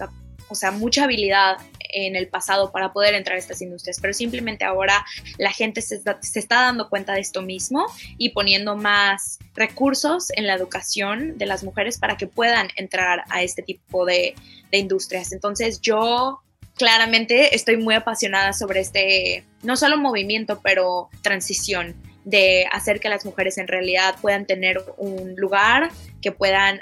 o 0.48 0.54
sea, 0.54 0.70
mucha 0.70 1.04
habilidad 1.04 1.58
en 1.90 2.16
el 2.16 2.28
pasado 2.28 2.72
para 2.72 2.94
poder 2.94 3.14
entrar 3.14 3.36
a 3.36 3.38
estas 3.38 3.60
industrias, 3.60 3.98
pero 4.00 4.14
simplemente 4.14 4.64
ahora 4.64 5.04
la 5.36 5.52
gente 5.52 5.82
se 5.82 5.96
está, 5.96 6.62
dando 6.62 6.88
cuenta 6.88 7.12
de 7.12 7.20
esto 7.20 7.42
mismo 7.42 7.84
y 8.16 8.30
poniendo 8.30 8.74
más 8.74 9.38
recursos 9.54 10.28
en 10.34 10.46
la 10.46 10.54
educación 10.54 11.36
de 11.36 11.44
las 11.44 11.62
mujeres 11.62 11.98
para 11.98 12.16
que 12.16 12.26
puedan 12.26 12.68
entrar 12.76 13.24
a 13.28 13.42
este 13.42 13.60
tipo 13.60 14.06
de 14.06 14.34
industrias. 14.70 15.32
Entonces 15.32 15.82
yo 15.82 16.40
claramente 16.78 17.54
estoy 17.54 17.76
muy 17.76 17.94
apasionada 17.94 18.52
sobre 18.52 18.80
este, 18.80 19.44
no 19.62 19.76
solo 19.76 19.98
movimiento, 19.98 20.60
pero 20.62 21.10
transición 21.22 21.94
de 22.24 22.66
hacer 22.72 23.00
que 23.00 23.08
las 23.08 23.24
mujeres 23.24 23.58
en 23.58 23.68
realidad 23.68 24.16
puedan 24.20 24.46
tener 24.46 24.82
un 24.96 25.34
lugar, 25.36 25.90
que 26.20 26.30
puedan 26.30 26.80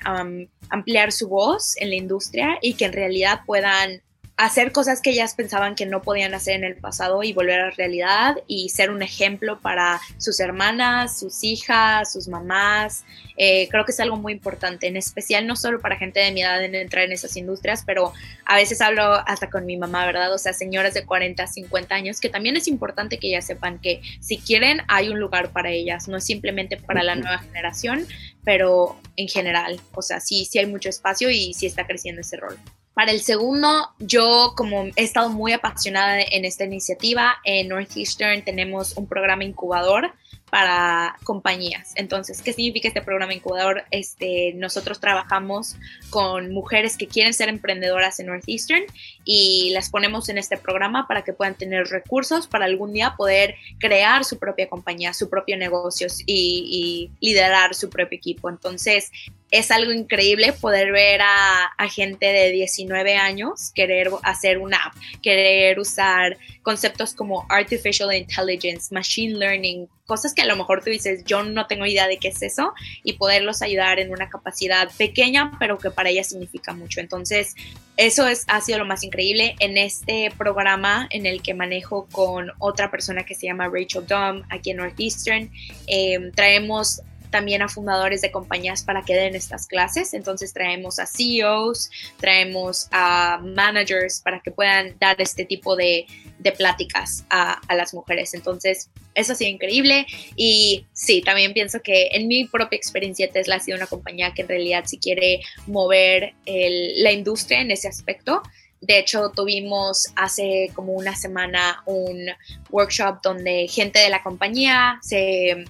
ampliar 0.70 1.12
su 1.12 1.28
voz 1.28 1.76
en 1.78 1.90
la 1.90 1.96
industria 1.96 2.58
y 2.60 2.74
que 2.74 2.84
en 2.84 2.92
realidad 2.92 3.40
puedan 3.46 4.02
hacer 4.36 4.70
cosas 4.70 5.00
que 5.00 5.10
ellas 5.10 5.34
pensaban 5.34 5.74
que 5.74 5.86
no 5.86 6.02
podían 6.02 6.34
hacer 6.34 6.56
en 6.56 6.64
el 6.64 6.76
pasado 6.76 7.22
y 7.22 7.32
volver 7.32 7.58
a 7.58 7.64
la 7.66 7.70
realidad 7.70 8.36
y 8.46 8.68
ser 8.68 8.90
un 8.90 9.00
ejemplo 9.00 9.60
para 9.60 9.98
sus 10.18 10.40
hermanas, 10.40 11.18
sus 11.18 11.42
hijas, 11.42 12.12
sus 12.12 12.28
mamás. 12.28 13.04
Eh, 13.38 13.66
creo 13.70 13.86
que 13.86 13.92
es 13.92 14.00
algo 14.00 14.16
muy 14.16 14.34
importante, 14.34 14.88
en 14.88 14.96
especial 14.96 15.46
no 15.46 15.56
solo 15.56 15.80
para 15.80 15.96
gente 15.96 16.20
de 16.20 16.32
mi 16.32 16.42
edad 16.42 16.62
en 16.62 16.74
entrar 16.74 17.04
en 17.04 17.12
esas 17.12 17.34
industrias, 17.36 17.82
pero 17.86 18.12
a 18.44 18.56
veces 18.56 18.82
hablo 18.82 19.04
hasta 19.26 19.48
con 19.48 19.64
mi 19.64 19.78
mamá, 19.78 20.04
¿verdad? 20.04 20.32
O 20.34 20.38
sea, 20.38 20.52
señoras 20.52 20.92
de 20.92 21.06
40, 21.06 21.46
50 21.46 21.94
años, 21.94 22.20
que 22.20 22.28
también 22.28 22.56
es 22.56 22.68
importante 22.68 23.18
que 23.18 23.28
ellas 23.28 23.46
sepan 23.46 23.78
que 23.78 24.02
si 24.20 24.36
quieren 24.36 24.82
hay 24.88 25.08
un 25.08 25.18
lugar 25.18 25.50
para 25.52 25.70
ellas, 25.70 26.08
no 26.08 26.18
es 26.18 26.24
simplemente 26.24 26.76
para 26.76 27.02
la 27.02 27.14
nueva 27.14 27.38
generación, 27.38 28.06
pero 28.44 29.00
en 29.16 29.28
general, 29.28 29.80
o 29.94 30.02
sea, 30.02 30.20
sí, 30.20 30.44
sí 30.44 30.58
hay 30.58 30.66
mucho 30.66 30.90
espacio 30.90 31.30
y 31.30 31.54
sí 31.54 31.64
está 31.64 31.86
creciendo 31.86 32.20
ese 32.20 32.36
rol. 32.36 32.58
Para 32.96 33.12
el 33.12 33.20
segundo, 33.20 33.90
yo 33.98 34.54
como 34.56 34.84
he 34.96 35.04
estado 35.04 35.28
muy 35.28 35.52
apasionada 35.52 36.18
en 36.18 36.46
esta 36.46 36.64
iniciativa, 36.64 37.36
en 37.44 37.68
Northeastern 37.68 38.42
tenemos 38.42 38.96
un 38.96 39.06
programa 39.06 39.44
incubador 39.44 40.14
para 40.48 41.18
compañías. 41.22 41.92
Entonces, 41.96 42.40
¿qué 42.40 42.54
significa 42.54 42.88
este 42.88 43.02
programa 43.02 43.34
incubador? 43.34 43.84
Este, 43.90 44.54
nosotros 44.54 44.98
trabajamos 44.98 45.76
con 46.08 46.54
mujeres 46.54 46.96
que 46.96 47.06
quieren 47.06 47.34
ser 47.34 47.50
emprendedoras 47.50 48.18
en 48.18 48.28
Northeastern 48.28 48.84
y 49.26 49.72
las 49.74 49.90
ponemos 49.90 50.30
en 50.30 50.38
este 50.38 50.56
programa 50.56 51.06
para 51.06 51.22
que 51.22 51.34
puedan 51.34 51.54
tener 51.54 51.88
recursos 51.88 52.46
para 52.46 52.64
algún 52.64 52.94
día 52.94 53.14
poder 53.14 53.56
crear 53.78 54.24
su 54.24 54.38
propia 54.38 54.70
compañía, 54.70 55.12
su 55.12 55.28
propio 55.28 55.58
negocio 55.58 56.06
y, 56.24 57.10
y 57.20 57.26
liderar 57.26 57.74
su 57.74 57.90
propio 57.90 58.16
equipo. 58.16 58.48
Entonces, 58.48 59.12
es 59.50 59.70
algo 59.70 59.92
increíble 59.92 60.52
poder 60.52 60.92
ver 60.92 61.20
a, 61.22 61.72
gente 61.88 62.26
de 62.26 62.50
19 62.50 63.16
años 63.16 63.70
querer 63.72 64.10
hacer 64.24 64.58
una 64.58 64.76
app, 64.76 64.94
querer 65.22 65.78
usar 65.78 66.36
conceptos 66.62 67.14
como 67.14 67.46
artificial 67.48 68.12
intelligence, 68.12 68.92
machine 68.92 69.38
learning, 69.38 69.88
cosas 70.04 70.34
que 70.34 70.42
a 70.42 70.46
lo 70.46 70.56
mejor 70.56 70.82
tú 70.82 70.90
dices, 70.90 71.24
yo 71.24 71.44
no 71.44 71.68
tengo 71.68 71.86
idea 71.86 72.08
de 72.08 72.18
qué 72.18 72.28
es 72.28 72.42
eso, 72.42 72.74
y 73.04 73.14
poderlos 73.14 73.62
ayudar 73.62 74.00
en 74.00 74.10
una 74.10 74.28
capacidad 74.28 74.90
pequeña, 74.98 75.52
pero 75.60 75.78
que 75.78 75.92
para 75.92 76.10
ellas 76.10 76.28
significa 76.28 76.72
mucho. 76.72 77.00
Entonces, 77.00 77.54
eso 77.96 78.26
es, 78.26 78.44
ha 78.48 78.60
sido 78.60 78.78
lo 78.78 78.84
más 78.84 79.04
increíble 79.04 79.54
en 79.60 79.78
este 79.78 80.32
programa 80.36 81.06
en 81.10 81.24
el 81.24 81.40
que 81.40 81.54
manejo 81.54 82.08
con 82.10 82.50
otra 82.58 82.90
persona 82.90 83.24
que 83.24 83.36
se 83.36 83.46
llama 83.46 83.70
Rachel 83.72 84.06
Dom 84.06 84.42
aquí 84.50 84.72
en 84.72 84.78
Northeastern. 84.78 85.50
Eh, 85.86 86.32
traemos 86.34 87.00
también 87.36 87.60
a 87.60 87.68
fundadores 87.68 88.22
de 88.22 88.30
compañías 88.30 88.82
para 88.82 89.02
que 89.02 89.14
den 89.14 89.34
estas 89.34 89.66
clases. 89.66 90.14
Entonces 90.14 90.54
traemos 90.54 90.98
a 90.98 91.04
CEOs, 91.04 91.90
traemos 92.18 92.88
a 92.92 93.38
managers 93.44 94.22
para 94.22 94.40
que 94.40 94.50
puedan 94.50 94.96
dar 94.98 95.20
este 95.20 95.44
tipo 95.44 95.76
de, 95.76 96.06
de 96.38 96.52
pláticas 96.52 97.26
a, 97.28 97.60
a, 97.68 97.74
las 97.74 97.92
mujeres. 97.92 98.32
Entonces, 98.32 98.88
eso 99.14 99.34
ha 99.34 99.36
sido 99.36 99.50
increíble. 99.50 100.06
Y 100.34 100.86
sí, 100.94 101.20
también 101.20 101.52
pienso 101.52 101.82
que 101.82 102.08
en 102.12 102.26
mi 102.26 102.46
propia 102.46 102.78
experiencia 102.78 103.30
Tesla 103.30 103.56
ha 103.56 103.60
sido 103.60 103.76
una 103.76 103.86
compañía 103.86 104.32
que 104.32 104.40
en 104.40 104.48
realidad 104.48 104.84
si 104.86 104.96
quiere 104.96 105.42
mover 105.66 106.32
el, 106.46 107.02
la 107.02 107.12
industria 107.12 107.60
en 107.60 107.70
ese 107.70 107.86
aspecto. 107.86 108.40
De 108.80 108.98
hecho, 108.98 109.30
tuvimos 109.36 110.08
hace 110.16 110.70
como 110.74 110.94
una 110.94 111.14
semana 111.14 111.82
un 111.84 112.30
workshop 112.70 113.20
donde 113.22 113.68
gente 113.68 113.98
de 113.98 114.08
la 114.08 114.22
compañía 114.22 114.98
se 115.02 115.66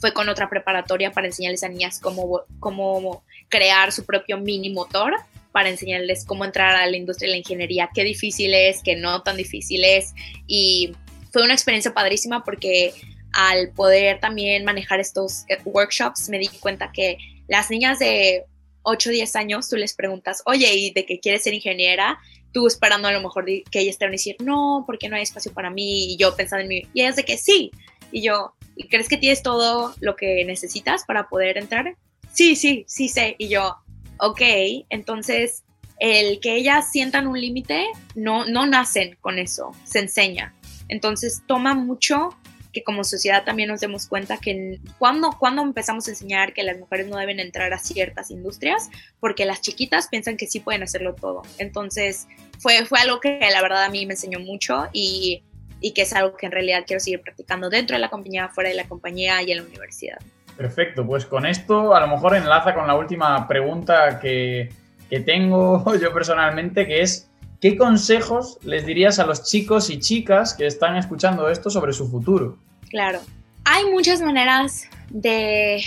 fue 0.00 0.12
con 0.12 0.28
otra 0.28 0.48
preparatoria 0.48 1.12
para 1.12 1.26
enseñarles 1.26 1.62
a 1.62 1.68
niñas 1.68 2.00
cómo, 2.00 2.42
cómo 2.58 3.22
crear 3.48 3.92
su 3.92 4.04
propio 4.04 4.38
mini 4.38 4.70
motor, 4.70 5.14
para 5.52 5.68
enseñarles 5.68 6.24
cómo 6.24 6.44
entrar 6.44 6.76
a 6.76 6.86
la 6.86 6.96
industria 6.96 7.26
de 7.26 7.32
la 7.32 7.38
ingeniería, 7.38 7.90
qué 7.94 8.04
difícil 8.04 8.54
es, 8.54 8.82
qué 8.82 8.96
no 8.96 9.22
tan 9.22 9.36
difícil 9.36 9.84
es. 9.84 10.14
Y 10.46 10.92
fue 11.32 11.42
una 11.42 11.54
experiencia 11.54 11.92
padrísima 11.92 12.44
porque 12.44 12.94
al 13.32 13.70
poder 13.70 14.20
también 14.20 14.64
manejar 14.64 15.00
estos 15.00 15.44
eh, 15.48 15.58
workshops 15.64 16.28
me 16.28 16.38
di 16.38 16.48
cuenta 16.48 16.90
que 16.92 17.18
las 17.48 17.70
niñas 17.70 17.98
de 17.98 18.44
8 18.82 19.10
o 19.10 19.12
10 19.12 19.36
años, 19.36 19.68
tú 19.68 19.76
les 19.76 19.94
preguntas, 19.94 20.42
oye, 20.46 20.72
¿y 20.74 20.90
de 20.92 21.04
qué 21.04 21.20
quieres 21.20 21.42
ser 21.42 21.54
ingeniera? 21.54 22.18
Tú 22.52 22.66
esperando 22.66 23.08
a 23.08 23.12
lo 23.12 23.20
mejor 23.20 23.44
que 23.44 23.80
ellas 23.80 23.98
te 23.98 24.04
van 24.04 24.10
a 24.10 24.12
decir, 24.12 24.36
no, 24.40 24.84
porque 24.86 25.08
no 25.08 25.16
hay 25.16 25.22
espacio 25.22 25.52
para 25.52 25.70
mí. 25.70 26.12
Y 26.12 26.16
yo 26.16 26.34
pensando 26.34 26.62
en 26.62 26.68
mí, 26.68 26.82
y 26.94 27.02
ellas 27.02 27.16
de 27.16 27.24
que 27.24 27.36
sí. 27.36 27.70
Y 28.10 28.22
yo, 28.22 28.54
¿y 28.80 28.88
crees 28.88 29.10
que 29.10 29.18
tienes 29.18 29.42
todo 29.42 29.94
lo 30.00 30.16
que 30.16 30.42
necesitas 30.46 31.04
para 31.04 31.28
poder 31.28 31.58
entrar? 31.58 31.96
Sí, 32.32 32.56
sí, 32.56 32.84
sí 32.88 33.10
sé. 33.10 33.34
Y 33.36 33.48
yo, 33.48 33.76
ok, 34.18 34.40
entonces 34.88 35.64
el 35.98 36.40
que 36.40 36.56
ellas 36.56 36.90
sientan 36.90 37.26
un 37.26 37.38
límite, 37.38 37.84
no, 38.14 38.46
no 38.46 38.66
nacen 38.66 39.18
con 39.20 39.38
eso, 39.38 39.72
se 39.84 39.98
enseña. 39.98 40.54
Entonces 40.88 41.42
toma 41.46 41.74
mucho 41.74 42.30
que 42.72 42.82
como 42.82 43.04
sociedad 43.04 43.44
también 43.44 43.68
nos 43.68 43.80
demos 43.80 44.06
cuenta 44.06 44.38
que 44.38 44.80
cuando, 44.98 45.32
cuando 45.38 45.60
empezamos 45.60 46.08
a 46.08 46.12
enseñar 46.12 46.54
que 46.54 46.62
las 46.62 46.78
mujeres 46.78 47.06
no 47.06 47.18
deben 47.18 47.38
entrar 47.38 47.74
a 47.74 47.78
ciertas 47.78 48.30
industrias, 48.30 48.88
porque 49.18 49.44
las 49.44 49.60
chiquitas 49.60 50.08
piensan 50.08 50.38
que 50.38 50.46
sí 50.46 50.60
pueden 50.60 50.82
hacerlo 50.82 51.14
todo. 51.14 51.42
Entonces 51.58 52.28
fue, 52.60 52.86
fue 52.86 53.00
algo 53.00 53.20
que 53.20 53.40
la 53.52 53.60
verdad 53.60 53.84
a 53.84 53.90
mí 53.90 54.06
me 54.06 54.14
enseñó 54.14 54.38
mucho 54.38 54.88
y 54.94 55.42
y 55.80 55.92
que 55.92 56.02
es 56.02 56.12
algo 56.12 56.36
que 56.36 56.46
en 56.46 56.52
realidad 56.52 56.84
quiero 56.86 57.00
seguir 57.00 57.20
practicando 57.20 57.70
dentro 57.70 57.96
de 57.96 58.00
la 58.00 58.10
compañía, 58.10 58.48
fuera 58.48 58.70
de 58.70 58.76
la 58.76 58.88
compañía 58.88 59.42
y 59.42 59.52
en 59.52 59.58
la 59.58 59.64
universidad. 59.64 60.18
Perfecto, 60.56 61.06
pues 61.06 61.24
con 61.24 61.46
esto 61.46 61.94
a 61.94 62.00
lo 62.00 62.08
mejor 62.08 62.36
enlaza 62.36 62.74
con 62.74 62.86
la 62.86 62.94
última 62.94 63.48
pregunta 63.48 64.20
que, 64.20 64.70
que 65.08 65.20
tengo 65.20 65.84
yo 66.00 66.12
personalmente, 66.12 66.86
que 66.86 67.02
es, 67.02 67.30
¿qué 67.60 67.76
consejos 67.76 68.58
les 68.62 68.84
dirías 68.84 69.18
a 69.18 69.26
los 69.26 69.44
chicos 69.44 69.90
y 69.90 69.98
chicas 69.98 70.54
que 70.54 70.66
están 70.66 70.96
escuchando 70.96 71.48
esto 71.48 71.70
sobre 71.70 71.92
su 71.92 72.08
futuro? 72.08 72.58
Claro, 72.90 73.20
hay 73.64 73.84
muchas 73.90 74.20
maneras 74.20 74.84
de 75.08 75.82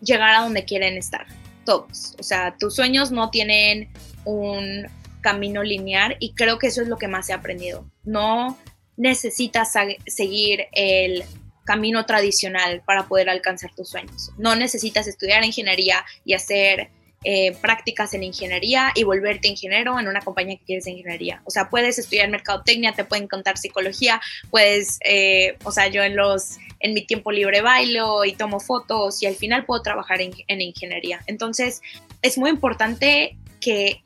llegar 0.00 0.34
a 0.34 0.42
donde 0.42 0.64
quieren 0.64 0.96
estar, 0.96 1.26
todos. 1.64 2.14
O 2.18 2.22
sea, 2.22 2.56
tus 2.58 2.74
sueños 2.76 3.10
no 3.10 3.30
tienen 3.30 3.90
un 4.24 4.86
camino 5.20 5.62
lineal 5.62 6.16
y 6.20 6.34
creo 6.34 6.58
que 6.58 6.68
eso 6.68 6.82
es 6.82 6.88
lo 6.88 6.96
que 6.96 7.08
más 7.08 7.28
he 7.30 7.32
aprendido. 7.32 7.86
No 8.04 8.58
necesitas 8.96 9.72
seguir 10.06 10.66
el 10.72 11.24
camino 11.64 12.04
tradicional 12.04 12.82
para 12.84 13.08
poder 13.08 13.30
alcanzar 13.30 13.74
tus 13.74 13.88
sueños. 13.88 14.30
No 14.36 14.54
necesitas 14.54 15.06
estudiar 15.06 15.44
ingeniería 15.44 16.04
y 16.24 16.34
hacer 16.34 16.90
eh, 17.26 17.56
prácticas 17.62 18.12
en 18.12 18.22
ingeniería 18.22 18.92
y 18.94 19.02
volverte 19.02 19.48
ingeniero 19.48 19.98
en 19.98 20.08
una 20.08 20.20
compañía 20.20 20.58
que 20.58 20.64
quieres 20.64 20.84
de 20.84 20.90
ingeniería. 20.90 21.40
O 21.46 21.50
sea, 21.50 21.70
puedes 21.70 21.98
estudiar 21.98 22.28
mercadotecnia, 22.28 22.92
te 22.92 23.04
pueden 23.04 23.28
contar 23.28 23.56
psicología, 23.56 24.20
puedes, 24.50 24.98
eh, 25.06 25.56
o 25.64 25.72
sea, 25.72 25.88
yo 25.88 26.02
en 26.02 26.16
los 26.16 26.58
en 26.80 26.92
mi 26.92 27.06
tiempo 27.06 27.32
libre 27.32 27.62
bailo 27.62 28.26
y 28.26 28.34
tomo 28.34 28.60
fotos 28.60 29.22
y 29.22 29.26
al 29.26 29.36
final 29.36 29.64
puedo 29.64 29.80
trabajar 29.80 30.20
en, 30.20 30.32
en 30.48 30.60
ingeniería. 30.60 31.22
Entonces, 31.26 31.80
es 32.20 32.36
muy 32.36 32.50
importante 32.50 33.38
que 33.64 34.02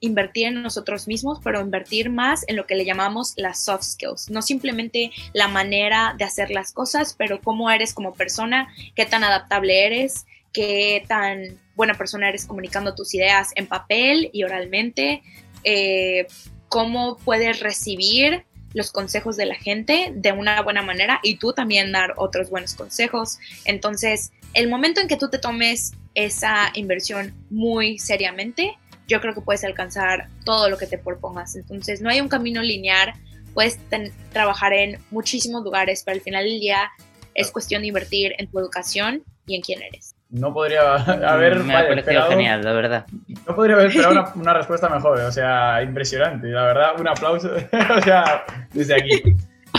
invertir 0.00 0.46
en 0.46 0.62
nosotros 0.62 1.06
mismos, 1.06 1.38
pero 1.44 1.60
invertir 1.60 2.08
más 2.08 2.42
en 2.48 2.56
lo 2.56 2.66
que 2.66 2.74
le 2.74 2.86
llamamos 2.86 3.34
las 3.36 3.62
soft 3.62 3.82
skills. 3.82 4.30
No 4.30 4.40
simplemente 4.40 5.10
la 5.34 5.46
manera 5.46 6.14
de 6.16 6.24
hacer 6.24 6.50
las 6.50 6.72
cosas, 6.72 7.14
pero 7.18 7.38
cómo 7.42 7.70
eres 7.70 7.92
como 7.92 8.14
persona, 8.14 8.66
qué 8.96 9.04
tan 9.04 9.22
adaptable 9.22 9.84
eres, 9.84 10.24
qué 10.54 11.04
tan 11.06 11.60
buena 11.76 11.92
persona 11.94 12.30
eres 12.30 12.46
comunicando 12.46 12.94
tus 12.94 13.12
ideas 13.12 13.50
en 13.56 13.66
papel 13.66 14.30
y 14.32 14.42
oralmente, 14.44 15.22
eh, 15.64 16.26
cómo 16.70 17.18
puedes 17.18 17.60
recibir 17.60 18.46
los 18.72 18.90
consejos 18.90 19.36
de 19.36 19.44
la 19.44 19.54
gente 19.54 20.12
de 20.14 20.32
una 20.32 20.62
buena 20.62 20.80
manera 20.80 21.20
y 21.22 21.36
tú 21.36 21.52
también 21.52 21.92
dar 21.92 22.14
otros 22.16 22.48
buenos 22.48 22.72
consejos. 22.74 23.38
Entonces, 23.66 24.32
el 24.54 24.70
momento 24.70 25.02
en 25.02 25.08
que 25.08 25.18
tú 25.18 25.28
te 25.28 25.38
tomes 25.38 25.92
esa 26.14 26.70
inversión 26.74 27.34
muy 27.50 27.98
seriamente, 27.98 28.78
yo 29.08 29.20
creo 29.20 29.34
que 29.34 29.40
puedes 29.40 29.64
alcanzar 29.64 30.28
todo 30.44 30.68
lo 30.68 30.78
que 30.78 30.86
te 30.86 30.98
propongas. 30.98 31.56
Entonces, 31.56 32.00
no 32.00 32.10
hay 32.10 32.20
un 32.20 32.28
camino 32.28 32.62
lineal, 32.62 33.12
puedes 33.52 33.78
trabajar 34.32 34.72
en 34.72 34.98
muchísimos 35.10 35.62
lugares, 35.62 36.02
pero 36.04 36.16
al 36.16 36.22
final 36.22 36.44
del 36.44 36.60
día 36.60 36.90
es 37.34 37.50
cuestión 37.50 37.82
de 37.82 37.88
invertir 37.88 38.32
en 38.38 38.48
tu 38.48 38.58
educación 38.58 39.22
y 39.46 39.56
en 39.56 39.62
quién 39.62 39.82
eres. 39.82 40.14
No 40.30 40.52
podría 40.52 40.94
haber. 40.94 41.60
Me 41.60 41.76
ha 41.76 41.86
parecido 41.86 42.28
genial, 42.28 42.64
la 42.64 42.72
verdad. 42.72 43.06
No 43.46 43.54
podría 43.54 43.76
haber 43.76 43.86
esperado 43.86 44.12
una, 44.12 44.32
una, 44.34 44.54
respuesta 44.54 44.88
mejor, 44.88 45.20
o 45.20 45.30
sea, 45.30 45.82
impresionante. 45.82 46.48
La 46.48 46.64
verdad, 46.64 47.00
un 47.00 47.06
aplauso, 47.06 47.50
o 47.96 48.02
sea, 48.02 48.44
desde 48.72 48.94
aquí. 48.94 49.22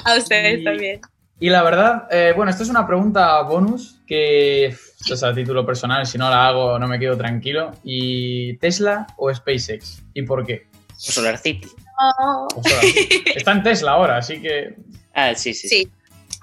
A 0.05 0.17
ustedes 0.17 0.63
también. 0.63 1.01
Y 1.39 1.49
la 1.49 1.63
verdad, 1.63 2.07
eh, 2.11 2.33
bueno, 2.35 2.49
esto 2.49 2.63
es 2.63 2.69
una 2.69 2.87
pregunta 2.87 3.41
bonus 3.41 4.01
que 4.07 4.65
esto 4.67 5.13
es 5.15 5.23
a 5.23 5.33
título 5.33 5.65
personal, 5.65 6.05
si 6.05 6.17
no 6.17 6.29
la 6.29 6.47
hago 6.47 6.79
no 6.79 6.87
me 6.87 6.99
quedo 6.99 7.17
tranquilo. 7.17 7.71
¿Y 7.83 8.57
Tesla 8.57 9.07
o 9.17 9.33
SpaceX? 9.33 10.01
¿Y 10.13 10.21
por 10.21 10.45
qué? 10.45 10.67
O 10.91 11.11
Solar 11.11 11.37
City. 11.37 11.67
Está 13.35 13.51
en 13.51 13.63
Tesla 13.63 13.91
ahora, 13.91 14.17
así 14.17 14.41
que... 14.41 14.75
Ah, 15.13 15.35
sí, 15.35 15.53
sí. 15.53 15.67
Sí, 15.67 15.91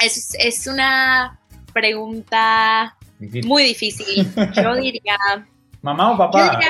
es, 0.01 0.35
es 0.39 0.67
una 0.67 1.39
pregunta 1.73 2.97
muy 3.45 3.63
difícil. 3.63 4.27
Yo 4.55 4.75
diría 4.75 5.17
¿Mamá 5.83 6.13
o 6.13 6.17
papá? 6.17 6.61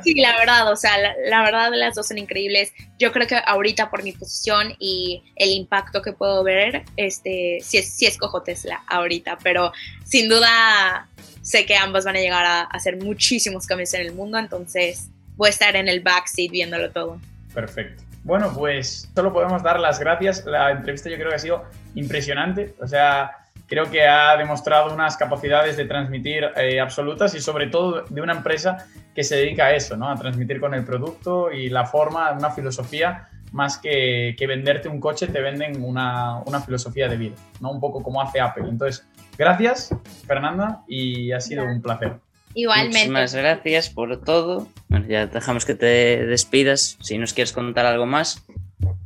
sí, 0.04 0.14
la 0.14 0.36
verdad, 0.38 0.70
o 0.70 0.76
sea, 0.76 0.92
la, 1.28 1.42
verdad 1.42 1.70
las 1.74 1.96
dos 1.96 2.06
son 2.06 2.18
increíbles. 2.18 2.72
Yo 2.96 3.10
creo 3.10 3.26
que 3.26 3.36
ahorita 3.44 3.90
por 3.90 4.04
mi 4.04 4.12
posición 4.12 4.74
y 4.78 5.24
el 5.34 5.50
impacto 5.50 6.02
que 6.02 6.12
puedo 6.12 6.44
ver, 6.44 6.84
este, 6.96 7.58
sí, 7.62 7.82
sí 7.82 8.06
escojo 8.06 8.42
Tesla 8.42 8.82
ahorita, 8.86 9.38
pero 9.42 9.72
sin 10.04 10.28
duda 10.28 11.08
sé 11.42 11.66
que 11.66 11.76
ambas 11.76 12.04
van 12.04 12.14
a 12.14 12.20
llegar 12.20 12.44
a, 12.44 12.62
hacer 12.62 12.96
muchísimos 13.02 13.66
cambios 13.66 13.92
en 13.94 14.02
el 14.02 14.12
mundo, 14.12 14.38
entonces 14.38 15.08
voy 15.36 15.48
a 15.48 15.50
estar 15.50 15.74
en 15.74 15.88
el 15.88 16.00
backseat 16.00 16.50
viéndolo 16.52 16.92
todo. 16.92 17.20
Perfecto. 17.52 18.04
Bueno, 18.22 18.52
pues 18.54 19.08
solo 19.14 19.32
podemos 19.32 19.62
dar 19.62 19.80
las 19.80 19.98
gracias. 19.98 20.44
La 20.44 20.70
entrevista 20.70 21.08
yo 21.08 21.16
creo 21.16 21.30
que 21.30 21.36
ha 21.36 21.40
sido 21.40 21.64
impresionante. 21.94 22.74
O 22.80 22.86
sea, 22.86 23.30
creo 23.68 23.90
que 23.90 24.06
ha 24.06 24.36
demostrado 24.36 24.92
unas 24.92 25.16
capacidades 25.16 25.76
de 25.76 25.84
transmitir 25.84 26.44
eh, 26.56 26.80
absolutas 26.80 27.34
y 27.34 27.40
sobre 27.40 27.68
todo 27.68 28.02
de 28.08 28.20
una 28.20 28.32
empresa 28.32 28.86
que 29.14 29.22
se 29.22 29.36
dedica 29.36 29.66
a 29.66 29.74
eso, 29.74 29.96
¿no? 29.96 30.10
a 30.10 30.16
transmitir 30.16 30.58
con 30.58 30.74
el 30.74 30.84
producto 30.84 31.52
y 31.52 31.68
la 31.68 31.86
forma, 31.86 32.32
una 32.32 32.50
filosofía, 32.50 33.28
más 33.52 33.78
que, 33.78 34.34
que 34.38 34.46
venderte 34.46 34.88
un 34.88 35.00
coche, 35.00 35.26
te 35.26 35.40
venden 35.40 35.82
una, 35.82 36.38
una, 36.44 36.60
filosofía 36.60 37.08
de 37.08 37.16
vida, 37.16 37.34
¿no? 37.60 37.70
un 37.70 37.80
poco 37.80 38.02
como 38.02 38.20
hace 38.20 38.40
Apple. 38.40 38.64
Entonces, 38.68 39.06
gracias 39.36 39.94
Fernanda 40.26 40.82
y 40.88 41.32
ha 41.32 41.40
sido 41.40 41.64
un 41.64 41.80
placer. 41.80 42.16
Igualmente. 42.54 42.98
Muchísimas 42.98 43.34
gracias 43.34 43.90
por 43.90 44.24
todo. 44.24 44.68
Bueno, 44.88 45.06
ya 45.06 45.26
dejamos 45.26 45.64
que 45.64 45.74
te 45.74 46.26
despidas 46.26 46.96
si 47.00 47.18
nos 47.18 47.34
quieres 47.34 47.52
contar 47.52 47.86
algo 47.86 48.06
más. 48.06 48.44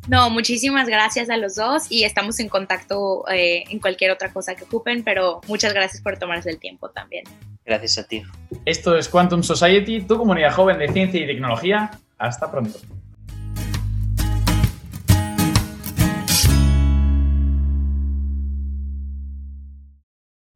No, 0.08 0.30
muchísimas 0.30 0.88
gracias 0.88 1.30
a 1.30 1.36
los 1.36 1.54
dos 1.54 1.84
y 1.90 2.04
estamos 2.04 2.40
en 2.40 2.48
contacto 2.48 3.24
eh, 3.28 3.64
en 3.70 3.78
cualquier 3.78 4.10
otra 4.10 4.32
cosa 4.32 4.54
que 4.54 4.64
ocupen, 4.64 5.04
pero 5.04 5.40
muchas 5.46 5.72
gracias 5.72 6.02
por 6.02 6.18
tomarse 6.18 6.50
el 6.50 6.58
tiempo 6.58 6.90
también. 6.90 7.24
Gracias 7.64 7.98
a 7.98 8.08
ti. 8.08 8.22
Esto 8.64 8.96
es 8.96 9.08
Quantum 9.08 9.42
Society, 9.42 10.02
tu 10.02 10.18
comunidad 10.18 10.52
joven 10.52 10.78
de 10.78 10.88
ciencia 10.88 11.20
y 11.20 11.26
tecnología. 11.26 11.90
Hasta 12.18 12.50
pronto. 12.50 12.78